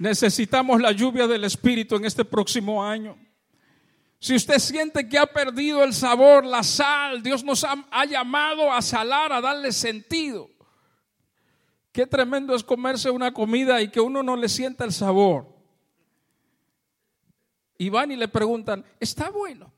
Necesitamos 0.03 0.81
la 0.81 0.91
lluvia 0.91 1.27
del 1.27 1.45
Espíritu 1.45 1.95
en 1.95 2.03
este 2.03 2.25
próximo 2.25 2.83
año. 2.83 3.17
Si 4.19 4.35
usted 4.35 4.59
siente 4.59 5.07
que 5.07 5.17
ha 5.17 5.25
perdido 5.25 5.81
el 5.81 5.93
sabor, 5.93 6.43
la 6.43 6.61
sal, 6.61 7.23
Dios 7.23 7.41
nos 7.41 7.63
ha, 7.63 8.03
llamado 8.03 8.69
a 8.69 8.81
salar, 8.81 9.31
a 9.31 9.39
darle 9.39 9.71
sentido. 9.71 10.49
Qué 11.93 12.05
tremendo 12.05 12.53
es 12.53 12.65
comerse 12.65 13.09
una 13.09 13.33
comida 13.33 13.81
y 13.81 13.91
que 13.91 14.01
uno 14.01 14.21
no 14.21 14.35
le 14.35 14.49
sienta 14.49 14.83
el 14.83 14.91
sabor. 14.91 15.47
Y 17.77 17.87
van 17.87 18.11
y 18.11 18.17
le 18.17 18.27
preguntan, 18.27 18.83
¿está 18.99 19.29
bueno? 19.29 19.73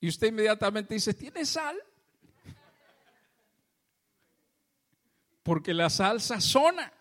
Y 0.00 0.08
usted 0.08 0.26
inmediatamente 0.26 0.94
dice, 0.94 1.14
¿tiene 1.14 1.44
sal? 1.44 1.76
Porque 5.48 5.72
la 5.72 5.88
sal 5.88 6.20
sazona. 6.20 6.92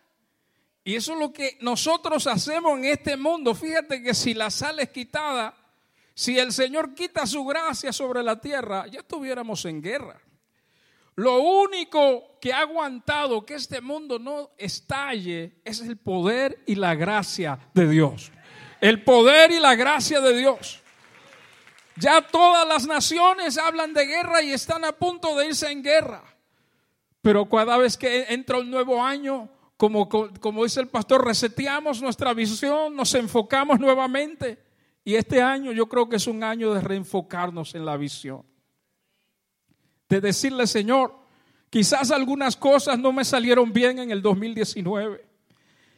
Y 0.86 0.96
eso 0.96 1.12
es 1.12 1.20
lo 1.20 1.34
que 1.34 1.58
nosotros 1.60 2.28
hacemos 2.28 2.78
en 2.78 2.86
este 2.86 3.18
mundo. 3.18 3.54
Fíjate 3.54 4.02
que 4.02 4.14
si 4.14 4.34
la 4.34 4.50
sal 4.50 4.80
es 4.80 4.88
quitada, 4.88 5.54
si 6.14 6.40
el 6.40 6.54
Señor 6.54 6.96
quita 6.96 7.28
su 7.28 7.44
gracia 7.44 7.92
sobre 7.92 8.24
la 8.24 8.40
tierra, 8.40 8.88
ya 8.88 9.02
estuviéramos 9.02 9.66
en 9.66 9.82
guerra. 9.82 10.18
Lo 11.16 11.42
único 11.42 12.40
que 12.40 12.54
ha 12.54 12.60
aguantado 12.62 13.46
que 13.46 13.56
este 13.56 13.82
mundo 13.82 14.18
no 14.18 14.52
estalle 14.58 15.58
es 15.66 15.82
el 15.82 15.98
poder 15.98 16.64
y 16.66 16.76
la 16.76 16.96
gracia 16.96 17.60
de 17.74 17.90
Dios. 17.90 18.32
El 18.80 19.04
poder 19.04 19.52
y 19.52 19.60
la 19.60 19.76
gracia 19.76 20.22
de 20.22 20.38
Dios. 20.38 20.80
Ya 21.98 22.22
todas 22.22 22.66
las 22.66 22.88
naciones 22.88 23.58
hablan 23.58 23.94
de 23.94 24.06
guerra 24.06 24.42
y 24.42 24.54
están 24.54 24.86
a 24.86 24.94
punto 24.94 25.36
de 25.36 25.48
irse 25.48 25.70
en 25.70 25.84
guerra. 25.84 26.37
Pero 27.28 27.50
cada 27.50 27.76
vez 27.76 27.98
que 27.98 28.24
entra 28.30 28.58
un 28.58 28.72
nuevo 28.72 29.04
año, 29.04 29.50
como, 29.76 30.64
dice 30.64 30.80
el 30.80 30.88
pastor, 30.88 31.26
reseteamos 31.26 32.02
nuestra 32.02 32.34
visión, 32.34 32.96
nos 32.96 33.14
enfocamos 33.16 33.82
nuevamente. 33.82 34.58
Y 35.04 35.16
este 35.16 35.42
año 35.42 35.74
yo 35.74 35.90
creo 35.90 36.08
que 36.08 36.16
es 36.16 36.26
un 36.26 36.42
año 36.42 36.74
de 36.74 36.80
reenfocarnos 36.80 37.76
en 37.76 37.84
la 37.84 37.98
visión. 37.98 38.46
De 40.08 40.22
decirle, 40.22 40.68
Señor, 40.68 41.20
quizás 41.70 42.12
algunas 42.12 42.56
cosas 42.56 42.98
no 42.98 43.12
me 43.12 43.26
salieron 43.26 43.74
bien 43.74 44.00
en 44.00 44.12
el 44.12 44.22
2019. 44.22 45.28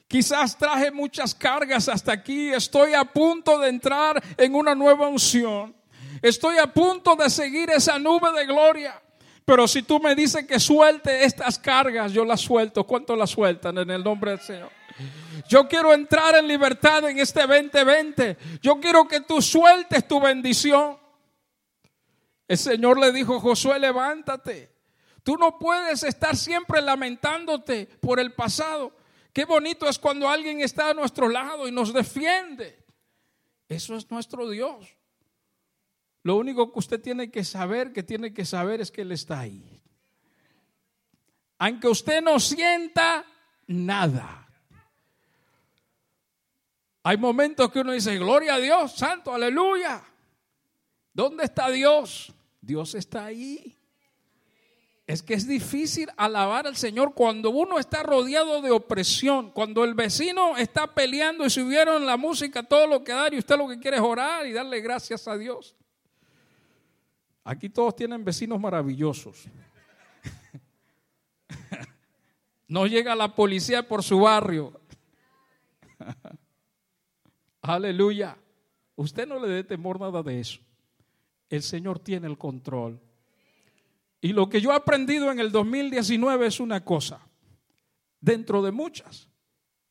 Quizás 0.07 0.57
traje 0.57 0.89
muchas 0.89 1.35
cargas 1.35 1.89
hasta 1.89 2.11
aquí. 2.11 2.49
Estoy 2.49 2.95
a 2.95 3.05
punto 3.05 3.59
de 3.59 3.69
entrar 3.69 4.19
en 4.35 4.55
una 4.55 4.73
nueva 4.73 5.07
unción. 5.07 5.75
Estoy 6.23 6.57
a 6.57 6.73
punto 6.73 7.15
de 7.15 7.29
seguir 7.29 7.69
esa 7.69 7.99
nube 7.99 8.31
de 8.31 8.47
gloria. 8.47 8.99
Pero 9.49 9.67
si 9.67 9.81
tú 9.81 9.99
me 9.99 10.13
dices 10.13 10.45
que 10.45 10.59
suelte 10.59 11.23
estas 11.23 11.57
cargas, 11.57 12.13
yo 12.13 12.23
las 12.23 12.39
suelto. 12.39 12.83
¿Cuánto 12.83 13.15
las 13.15 13.31
sueltan 13.31 13.79
en 13.79 13.89
el 13.89 14.03
nombre 14.03 14.29
del 14.29 14.41
Señor? 14.41 14.69
Yo 15.47 15.67
quiero 15.67 15.91
entrar 15.91 16.35
en 16.35 16.47
libertad 16.47 17.09
en 17.09 17.17
este 17.17 17.47
2020. 17.47 18.37
Yo 18.61 18.79
quiero 18.79 19.07
que 19.07 19.21
tú 19.21 19.41
sueltes 19.41 20.07
tu 20.07 20.21
bendición. 20.21 20.99
El 22.47 22.59
Señor 22.59 22.99
le 22.99 23.11
dijo, 23.11 23.39
Josué, 23.39 23.79
levántate. 23.79 24.71
Tú 25.23 25.35
no 25.35 25.57
puedes 25.57 26.03
estar 26.03 26.37
siempre 26.37 26.79
lamentándote 26.79 27.87
por 27.99 28.19
el 28.19 28.33
pasado. 28.33 28.91
Qué 29.33 29.45
bonito 29.45 29.89
es 29.89 29.97
cuando 29.97 30.29
alguien 30.29 30.61
está 30.61 30.91
a 30.91 30.93
nuestro 30.93 31.27
lado 31.27 31.67
y 31.67 31.71
nos 31.71 31.91
defiende. 31.91 32.85
Eso 33.67 33.95
es 33.95 34.11
nuestro 34.11 34.47
Dios. 34.47 34.98
Lo 36.23 36.35
único 36.35 36.71
que 36.71 36.79
usted 36.79 37.01
tiene 37.01 37.31
que 37.31 37.43
saber, 37.43 37.93
que 37.93 38.03
tiene 38.03 38.33
que 38.33 38.45
saber 38.45 38.81
es 38.81 38.91
que 38.91 39.01
Él 39.01 39.11
está 39.11 39.39
ahí. 39.39 39.81
Aunque 41.57 41.87
usted 41.87 42.21
no 42.21 42.39
sienta 42.39 43.25
nada. 43.67 44.47
Hay 47.03 47.17
momentos 47.17 47.71
que 47.71 47.79
uno 47.79 47.93
dice, 47.93 48.17
gloria 48.17 48.55
a 48.55 48.59
Dios, 48.59 48.93
santo, 48.93 49.33
aleluya. 49.33 50.03
¿Dónde 51.13 51.45
está 51.45 51.69
Dios? 51.69 52.33
Dios 52.61 52.95
está 52.95 53.25
ahí. 53.25 53.75
Es 55.07 55.23
que 55.23 55.33
es 55.33 55.47
difícil 55.47 56.07
alabar 56.17 56.67
al 56.67 56.75
Señor 56.75 57.15
cuando 57.15 57.49
uno 57.49 57.79
está 57.79 58.03
rodeado 58.03 58.61
de 58.61 58.69
opresión, 58.69 59.49
cuando 59.49 59.83
el 59.83 59.95
vecino 59.95 60.55
está 60.55 60.93
peleando 60.93 61.45
y 61.45 61.49
subieron 61.49 62.05
la 62.05 62.15
música, 62.15 62.61
todo 62.61 62.85
lo 62.85 63.03
que 63.03 63.13
dar 63.13 63.33
y 63.33 63.39
usted 63.39 63.57
lo 63.57 63.67
que 63.67 63.79
quiere 63.79 63.97
es 63.97 64.03
orar 64.03 64.45
y 64.45 64.51
darle 64.51 64.81
gracias 64.81 65.27
a 65.27 65.35
Dios. 65.35 65.75
Aquí 67.43 67.69
todos 67.69 67.95
tienen 67.95 68.23
vecinos 68.23 68.59
maravillosos. 68.59 69.47
No 72.69 72.85
llega 72.85 73.15
la 73.15 73.33
policía 73.33 73.87
por 73.87 74.03
su 74.03 74.19
barrio. 74.19 74.79
Aleluya. 77.63 78.37
Usted 78.95 79.27
no 79.27 79.39
le 79.39 79.47
dé 79.47 79.63
temor 79.63 79.99
nada 79.99 80.21
de 80.21 80.39
eso. 80.39 80.59
El 81.49 81.63
Señor 81.63 81.97
tiene 81.97 82.27
el 82.27 82.37
control. 82.37 83.01
Y 84.21 84.33
lo 84.33 84.49
que 84.49 84.61
yo 84.61 84.71
he 84.71 84.75
aprendido 84.75 85.31
en 85.31 85.39
el 85.39 85.51
2019 85.51 86.45
es 86.45 86.59
una 86.59 86.85
cosa. 86.85 87.19
Dentro 88.21 88.61
de 88.61 88.71
muchas, 88.71 89.27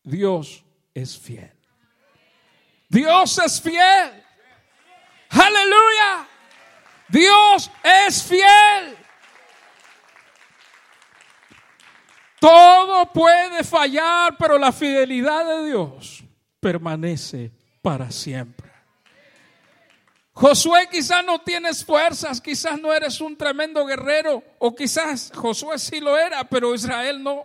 Dios 0.04 0.64
es 0.94 1.18
fiel. 1.18 1.50
Dios 2.88 3.38
es 3.38 3.61
fiel. 3.61 4.22
Aleluya. 5.30 6.28
Dios 7.08 7.70
es 7.82 8.22
fiel. 8.22 8.96
Todo 12.40 13.12
puede 13.12 13.64
fallar, 13.64 14.36
pero 14.38 14.58
la 14.58 14.70
fidelidad 14.70 15.44
de 15.44 15.66
Dios 15.68 16.22
permanece 16.60 17.50
para 17.82 18.10
siempre. 18.10 18.68
Josué 20.32 20.88
quizás 20.88 21.24
no 21.24 21.40
tienes 21.40 21.84
fuerzas, 21.84 22.40
quizás 22.40 22.80
no 22.80 22.92
eres 22.92 23.20
un 23.20 23.36
tremendo 23.36 23.84
guerrero, 23.84 24.44
o 24.58 24.72
quizás 24.72 25.32
Josué 25.34 25.80
sí 25.80 25.98
lo 25.98 26.16
era, 26.16 26.44
pero 26.44 26.74
Israel 26.74 27.20
no. 27.20 27.44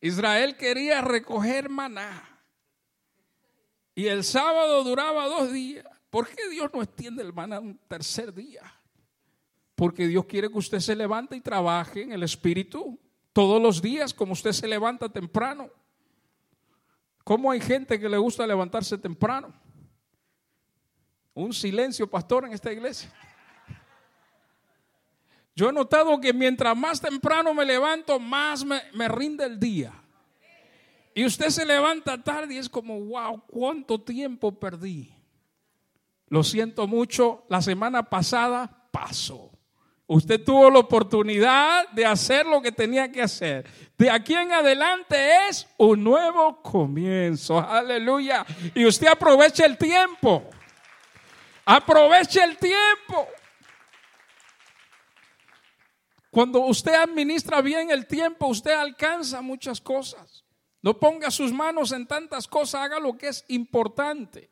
Israel 0.00 0.56
quería 0.56 1.00
recoger 1.00 1.70
maná. 1.70 2.38
Y 3.94 4.08
el 4.08 4.24
sábado 4.24 4.84
duraba 4.84 5.26
dos 5.26 5.50
días. 5.50 5.86
¿Por 6.10 6.28
qué 6.28 6.48
Dios 6.48 6.70
no 6.72 6.82
extiende 6.82 7.22
el 7.22 7.32
maná 7.32 7.60
un 7.60 7.78
tercer 7.86 8.32
día? 8.32 8.62
Porque 9.74 10.06
Dios 10.06 10.24
quiere 10.24 10.50
que 10.50 10.58
usted 10.58 10.80
se 10.80 10.96
levante 10.96 11.36
y 11.36 11.40
trabaje 11.40 12.02
en 12.02 12.12
el 12.12 12.22
Espíritu 12.22 12.98
todos 13.32 13.60
los 13.60 13.80
días, 13.82 14.14
como 14.14 14.32
usted 14.32 14.52
se 14.52 14.66
levanta 14.66 15.08
temprano. 15.08 15.70
¿Cómo 17.24 17.50
hay 17.50 17.60
gente 17.60 18.00
que 18.00 18.08
le 18.08 18.16
gusta 18.16 18.46
levantarse 18.46 18.96
temprano? 18.96 19.52
Un 21.34 21.52
silencio, 21.52 22.08
pastor, 22.08 22.46
en 22.46 22.52
esta 22.52 22.72
iglesia. 22.72 23.12
Yo 25.54 25.68
he 25.68 25.72
notado 25.72 26.18
que 26.20 26.32
mientras 26.32 26.76
más 26.76 27.00
temprano 27.00 27.52
me 27.52 27.64
levanto, 27.64 28.18
más 28.18 28.64
me, 28.64 28.80
me 28.94 29.08
rinde 29.08 29.44
el 29.44 29.60
día. 29.60 29.92
Y 31.14 31.24
usted 31.24 31.50
se 31.50 31.66
levanta 31.66 32.22
tarde 32.22 32.54
y 32.54 32.58
es 32.58 32.68
como, 32.68 32.98
wow, 32.98 33.42
¿cuánto 33.46 34.00
tiempo 34.00 34.58
perdí? 34.58 35.17
Lo 36.28 36.42
siento 36.42 36.86
mucho, 36.86 37.44
la 37.48 37.62
semana 37.62 38.02
pasada 38.02 38.88
pasó. 38.90 39.50
Usted 40.06 40.42
tuvo 40.42 40.70
la 40.70 40.78
oportunidad 40.78 41.88
de 41.90 42.06
hacer 42.06 42.46
lo 42.46 42.62
que 42.62 42.72
tenía 42.72 43.12
que 43.12 43.20
hacer. 43.20 43.66
De 43.98 44.10
aquí 44.10 44.34
en 44.34 44.52
adelante 44.52 45.48
es 45.48 45.66
un 45.76 46.02
nuevo 46.02 46.62
comienzo. 46.62 47.58
Aleluya. 47.60 48.44
Y 48.74 48.86
usted 48.86 49.08
aproveche 49.08 49.66
el 49.66 49.76
tiempo. 49.76 50.44
Aproveche 51.66 52.42
el 52.42 52.56
tiempo. 52.56 53.28
Cuando 56.30 56.60
usted 56.60 56.94
administra 56.94 57.60
bien 57.60 57.90
el 57.90 58.06
tiempo, 58.06 58.46
usted 58.46 58.72
alcanza 58.72 59.42
muchas 59.42 59.78
cosas. 59.80 60.44
No 60.80 60.98
ponga 60.98 61.30
sus 61.30 61.52
manos 61.52 61.92
en 61.92 62.06
tantas 62.06 62.48
cosas, 62.48 62.82
haga 62.82 62.98
lo 62.98 63.18
que 63.18 63.28
es 63.28 63.44
importante. 63.48 64.50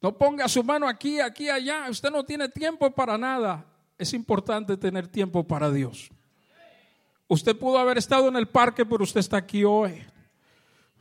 No 0.00 0.16
ponga 0.16 0.48
su 0.48 0.62
mano 0.62 0.88
aquí, 0.88 1.20
aquí, 1.20 1.48
allá. 1.48 1.86
Usted 1.90 2.10
no 2.10 2.24
tiene 2.24 2.48
tiempo 2.48 2.90
para 2.90 3.18
nada. 3.18 3.64
Es 3.96 4.12
importante 4.14 4.76
tener 4.76 5.08
tiempo 5.08 5.46
para 5.46 5.70
Dios. 5.70 6.10
Usted 7.26 7.56
pudo 7.56 7.78
haber 7.78 7.98
estado 7.98 8.28
en 8.28 8.36
el 8.36 8.48
parque, 8.48 8.86
pero 8.86 9.02
usted 9.02 9.20
está 9.20 9.36
aquí 9.36 9.64
hoy. 9.64 10.04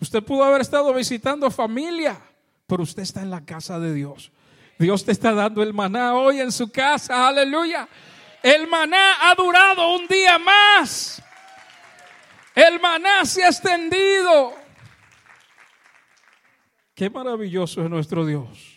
Usted 0.02 0.24
pudo 0.24 0.44
haber 0.44 0.62
estado 0.62 0.94
visitando 0.94 1.50
familia, 1.50 2.20
pero 2.66 2.84
usted 2.84 3.04
está 3.04 3.22
en 3.22 3.30
la 3.30 3.46
casa 3.46 3.80
de 3.80 3.94
Dios. 3.94 4.32
Dios 4.78 5.06
te 5.06 5.12
está 5.12 5.34
dando 5.34 5.64
el 5.64 5.74
maná 5.74 6.16
hoy 6.16 6.40
en 6.40 6.52
su 6.52 6.72
casa. 6.72 7.28
Aleluya. 7.28 7.88
El 8.44 8.68
maná 8.68 9.30
ha 9.30 9.36
durado 9.36 9.96
un 9.96 10.08
día 10.08 10.38
más. 10.38 11.22
El 12.54 12.80
maná 12.80 13.26
se 13.26 13.44
ha 13.44 13.48
extendido. 13.48 14.54
Qué 16.94 17.10
maravilloso 17.10 17.84
es 17.84 17.90
nuestro 17.90 18.26
Dios. 18.26 18.77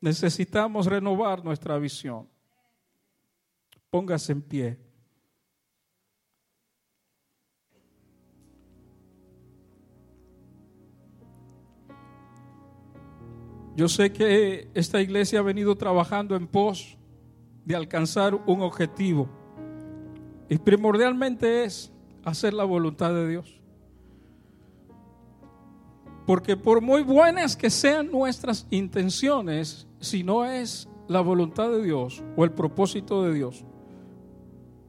Necesitamos 0.00 0.86
renovar 0.86 1.44
nuestra 1.44 1.78
visión. 1.78 2.26
Póngase 3.90 4.32
en 4.32 4.42
pie. 4.42 4.78
Yo 13.76 13.88
sé 13.88 14.12
que 14.12 14.68
esta 14.74 15.00
iglesia 15.00 15.38
ha 15.38 15.42
venido 15.42 15.76
trabajando 15.76 16.34
en 16.36 16.46
pos 16.46 16.98
de 17.64 17.76
alcanzar 17.76 18.34
un 18.34 18.62
objetivo. 18.62 19.28
Y 20.48 20.58
primordialmente 20.58 21.64
es 21.64 21.92
hacer 22.24 22.52
la 22.52 22.64
voluntad 22.64 23.12
de 23.14 23.28
Dios. 23.28 23.60
Porque 26.26 26.56
por 26.56 26.80
muy 26.80 27.02
buenas 27.02 27.56
que 27.56 27.70
sean 27.70 28.10
nuestras 28.10 28.66
intenciones, 28.70 29.86
si 30.00 30.24
no 30.24 30.44
es 30.44 30.88
la 31.08 31.20
voluntad 31.20 31.70
de 31.70 31.82
Dios 31.82 32.22
o 32.36 32.44
el 32.44 32.52
propósito 32.52 33.22
de 33.22 33.34
Dios, 33.34 33.64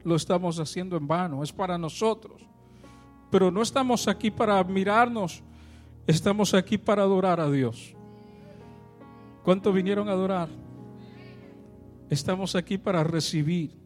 lo 0.04 0.16
estamos 0.16 0.60
haciendo 0.60 0.98
en 0.98 1.08
vano, 1.08 1.44
es 1.44 1.52
para 1.52 1.78
nosotros. 1.78 2.42
Pero 3.30 3.52
no 3.52 3.62
estamos 3.62 4.08
aquí 4.08 4.32
para 4.32 4.58
admirarnos, 4.58 5.44
estamos 6.08 6.54
aquí 6.54 6.78
para 6.78 7.04
adorar 7.04 7.40
a 7.40 7.50
Dios. 7.50 7.96
¿Cuántos 9.44 9.74
vinieron 9.74 10.10
a 10.10 10.14
adorar? 10.14 10.50
Estamos 12.10 12.56
aquí 12.56 12.78
para 12.78 13.04
recibir. 13.04 13.80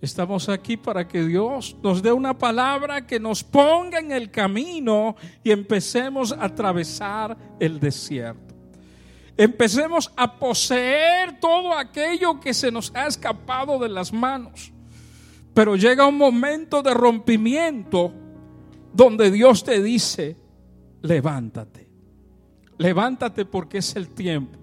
Estamos 0.00 0.48
aquí 0.48 0.76
para 0.76 1.08
que 1.08 1.24
Dios 1.24 1.76
nos 1.82 2.02
dé 2.02 2.12
una 2.12 2.36
palabra 2.36 3.06
que 3.06 3.18
nos 3.18 3.42
ponga 3.42 3.98
en 3.98 4.12
el 4.12 4.30
camino 4.30 5.16
y 5.42 5.50
empecemos 5.50 6.32
a 6.32 6.44
atravesar 6.44 7.36
el 7.58 7.80
desierto. 7.80 8.45
Empecemos 9.36 10.10
a 10.16 10.38
poseer 10.38 11.38
todo 11.38 11.76
aquello 11.76 12.40
que 12.40 12.54
se 12.54 12.70
nos 12.70 12.94
ha 12.94 13.06
escapado 13.06 13.78
de 13.78 13.88
las 13.90 14.12
manos. 14.12 14.72
Pero 15.52 15.76
llega 15.76 16.06
un 16.06 16.16
momento 16.16 16.82
de 16.82 16.94
rompimiento 16.94 18.12
donde 18.94 19.30
Dios 19.30 19.62
te 19.62 19.82
dice, 19.82 20.36
levántate. 21.02 21.86
Levántate 22.78 23.44
porque 23.44 23.78
es 23.78 23.94
el 23.96 24.08
tiempo. 24.08 24.58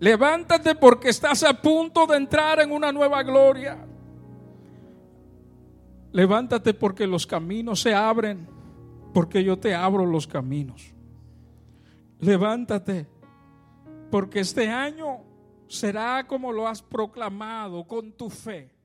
Levántate 0.00 0.74
porque 0.74 1.08
estás 1.08 1.42
a 1.42 1.60
punto 1.60 2.06
de 2.06 2.18
entrar 2.18 2.60
en 2.60 2.70
una 2.70 2.92
nueva 2.92 3.22
gloria. 3.22 3.78
Levántate 6.12 6.74
porque 6.74 7.06
los 7.06 7.26
caminos 7.26 7.80
se 7.80 7.94
abren, 7.94 8.46
porque 9.12 9.42
yo 9.42 9.58
te 9.58 9.74
abro 9.74 10.06
los 10.06 10.26
caminos. 10.26 10.94
Levántate 12.20 13.06
porque 14.10 14.40
este 14.40 14.68
año 14.68 15.24
será 15.68 16.26
como 16.26 16.52
lo 16.52 16.66
has 16.66 16.82
proclamado 16.82 17.86
con 17.86 18.12
tu 18.12 18.30
fe. 18.30 18.77